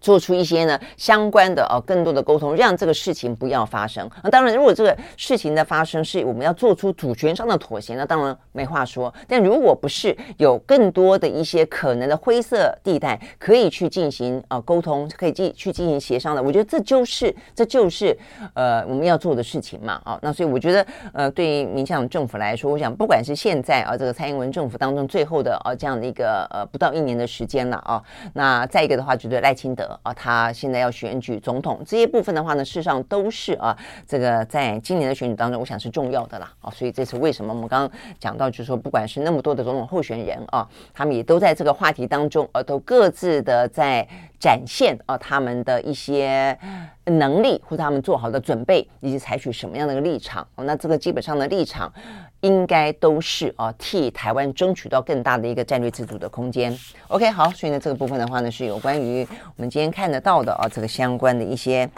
[0.00, 4.08] 做出一些呢相关的哦，更多的沟通，让这个事情不要发生。
[4.22, 9.12] 那当然，如果这个事情的发生是我们要做出主权上的妥协，那当然没话说。
[9.28, 18.16] 但如果不是，有更多的一些可能的灰色地带可以去进行啊沟通，可以进去进行协商的，我觉得这就是这就是
[18.54, 20.00] 呃我们要做的事情嘛。
[20.04, 29.89] 啊，那所以我觉得呃，对于民进党政府来说，我想不管是现在啊这个蔡英文政府当中最后的啊这样的一个呃不到一年的时间了啊，那再一个的话，觉得赖清德。
[30.02, 33.76] 啊，他现在要选举总统，这些部分的话呢，事实上都是啊，
[34.06, 36.52] 这个在今年的选举当中，我想是重要的啦。
[36.60, 44.06] 啊，所以这是为什么我们刚刚讲到，就是说，不管是那么多的总统候选人啊，他们也都在这个话题当中，呃，都各自的在
[44.38, 46.56] 展现啊他们的一些
[47.04, 50.46] 能力，或他们做好的准备，以及采取什么样的一个立场。
[50.56, 51.92] 那这个基本上的立场。
[52.40, 56.76] 应该都是啊，替台湾争取到更大的一个战略自主的空间。
[57.08, 59.26] OK，好，所以呢，这个部分的话呢，是有关于
[59.56, 61.88] 我们今天看得到的啊，这个相关的一些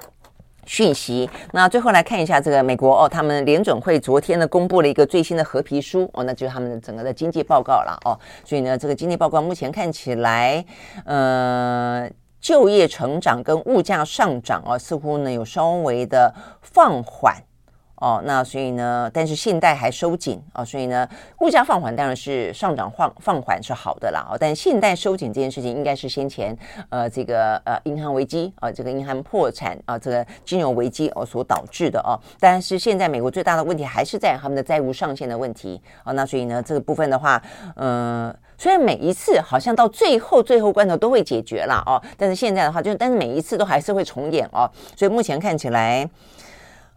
[0.66, 1.30] 讯息。
[1.52, 8.18] 那最后来看一下这个美国哦，他们联准会昨天呢公布了一个最新的褐皮书哦，那就是他们的整个的经济报告了哦。
[8.44, 10.64] 所以呢，这个经济报告目前看起来，
[11.04, 17.36] 呃，就业成长跟物价上涨啊，似乎呢有稍微的放缓。
[18.02, 26.56] 哦，那所以呢，但是信贷还收紧哦，所以呢，物价放缓当然是上涨放放缓是好的啦哦，但信贷收紧这件事情应该是先前
[26.88, 37.40] 呃这个呃银行危机啊、这个银行破产啊、这个金融危机哦所导致的哦，但是现在美国最大的问题还是在他们的债务上限的问题、哦，那所以呢，这个部分的话，
[37.76, 46.10] 嗯、虽然每一次好像到最后最后关头都会解决了哦，但是现在的话就但是每一次都还是会重演哦，所以目前看起来。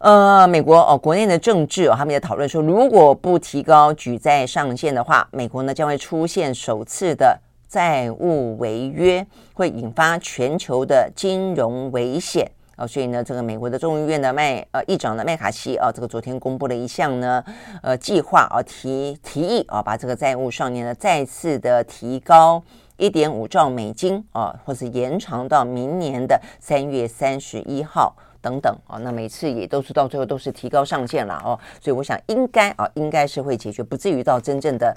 [0.05, 7.35] 呃，美国哦，国内的政治哦，他们也讨论说，如果不提高举债上限的话，美国呢将会出现首次的
[7.67, 9.25] 债务违约，
[9.55, 12.47] 会引发全球的金融危险、
[12.77, 12.85] 哦。
[12.85, 17.43] 所以呢，这个美国的众议院的麦呃议长的麦卡锡啊、哦，这个昨天公布了一项呢
[17.81, 22.61] 呃计划啊、哦，提提议啊、哦，把这个债务上限呢再次的提高
[22.97, 28.15] 一点五兆美金啊、哦，或是延长到明年的三月三十一号。
[28.45, 34.95] 等等啊，那每次也都是到最后都是提高上限了哦，所以我想应该啊，应该是会解决，不至于到真正的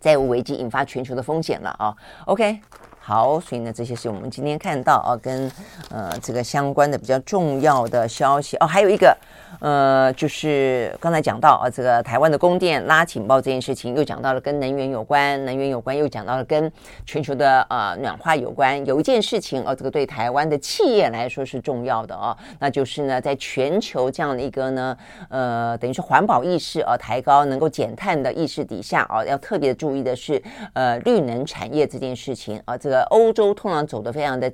[0.00, 1.94] 债务危机引发全球的风险了啊。
[2.24, 2.58] OK，
[2.98, 5.52] 好，所以呢，这些是我们今天看到啊，跟
[5.90, 9.14] 呃这个相关的比较重要的消息哦，还有一个。
[9.60, 16.70] 呃，就是刚才讲到啊，这个台湾的供电拉警报这件事情，又讲到了跟能源有关，能源有关，又讲到了跟
[17.06, 18.84] 全球的呃暖化有关。
[18.86, 24.96] 有一件事情哦，这个对台湾的企业来说是重要的哦，那就是呢，在全球这样的一个呢，
[25.28, 30.42] 呃，等于是环保意识啊抬高，能够减碳的意识底下啊，要特别注意的是，
[30.72, 34.52] 呃，绿能产业这件事情啊，这个欧洲通常走得非常的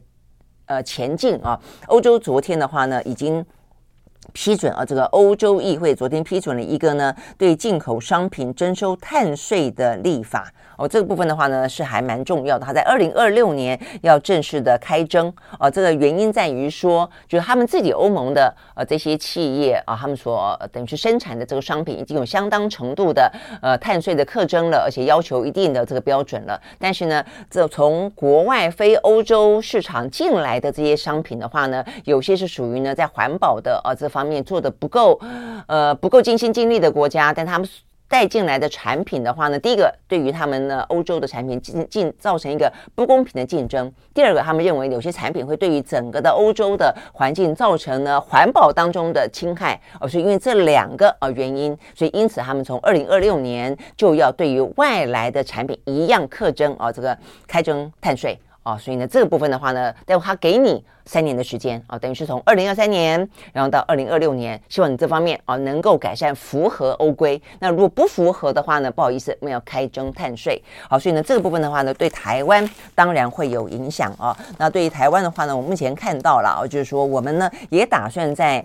[0.66, 3.44] 呃前进啊，欧洲昨天的话呢，已经。
[4.32, 10.52] 批准啊，这个欧洲议会昨天批准了一个呢，对进口商品征收碳税的立法。
[10.80, 12.64] 哦，这个部分的话呢，是还蛮重要的。
[12.64, 15.30] 它在二零二六年要正式的开征。
[15.58, 26.58] 哦，这个原因在于说，就是他们自己欧盟的呃这些企业啊，他们所等于是生产的这个商品已经有相当程度的呃碳税的课征了，而且要求一定的这个标准了。
[26.78, 35.20] 但是呢，这从国外非欧洲市场进来的这些商品的话呢，有些是属于呢在环保的呃这方面做的不够
[35.66, 37.68] 呃不够尽心尽力的国家，但他们。
[38.10, 49.80] 带进来的产品的话呢，第一个对于他们呢欧洲的产品进进造成一个不公平的竞争；第二个，他们认为有些产品会对于整个的欧洲的环境造成呢环保当中的侵害。
[50.00, 58.36] 哦，所以因为这两个呃原因，所以因此他们从二零二六年就要对于外来的产品一样课征啊这个开征碳税。
[58.70, 67.40] 啊、所以呢，这个部分的话呢，待会他给你三年的时间啊、等于是从二零二三年，然后到二零二六年，希望你这方面啊、能够改善，符合欧规。
[67.58, 70.62] 那如果不符合的话呢，不好意思，我们要开征碳税。
[70.88, 74.36] 好，所以呢，这个部分的话呢，对台湾当然会有影响啊、哦。
[74.56, 78.64] 那对于台湾的话呢，我目前看到了啊，就是说我们呢也打算在。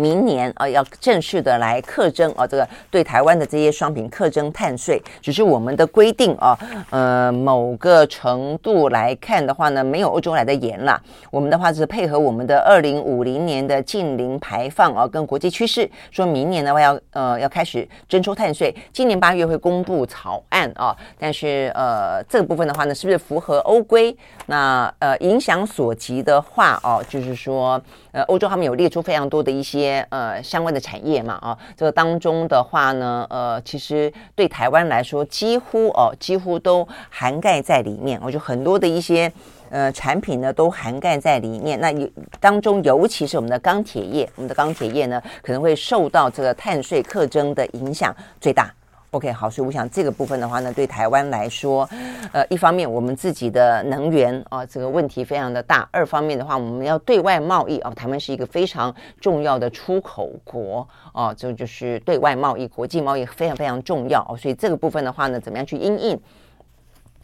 [0.00, 10.98] 明年啊，要正式的来课征啊，这个对台湾的这些商品课征碳税，只是我们的规定啊，呃，某个程度来看的话呢，没有欧洲来的严啦。
[11.30, 20.96] 我们的话是配合我们的二零五零年的净零排放啊，跟国际趋势，说明年的话要呃要开始征收碳税，今年八月会公布草案啊。
[21.18, 24.16] 但是呃，这个部分的话呢，是不是符合欧规？
[24.46, 27.80] 那呃，影响所及的话哦、就是说
[28.12, 29.89] 呃，欧洲他们有列出非常多的一些。
[29.90, 38.18] 些呃相关的产业嘛啊，这个当中的话呢，呃，其实对台湾来说，几乎哦几乎都涵盖在里面。
[38.22, 39.30] 我觉得很多的一些
[39.70, 41.80] 呃产品呢，都涵盖在里面。
[41.80, 48.72] 那有当中，尤其是我们的钢铁业，我们的钢铁业呢，可能会受到这个碳税课征的影响最大。
[49.12, 51.88] OK，好，所以我想这个部分的话呢，对台湾来说，
[52.32, 64.36] 呃，一方面我们自己的能源啊，这个问题非常的大；二方面的话，我们要对外贸易啊，台湾是一个非常重要的出口国啊，这就是对外贸易、国际贸易非常非常重要哦。
[64.36, 66.20] 所以这个部分的话呢，怎么样去因应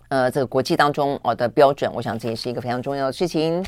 [0.08, 3.64] 呃这个国际当中哦的标准，我想这也是一个非常重要的事情。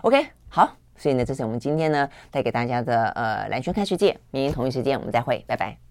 [0.00, 5.87] OK，好，所以呢，这是我们今天呢带给大家的呃蓝轩看世界，明天同一时间我们再会，拜拜。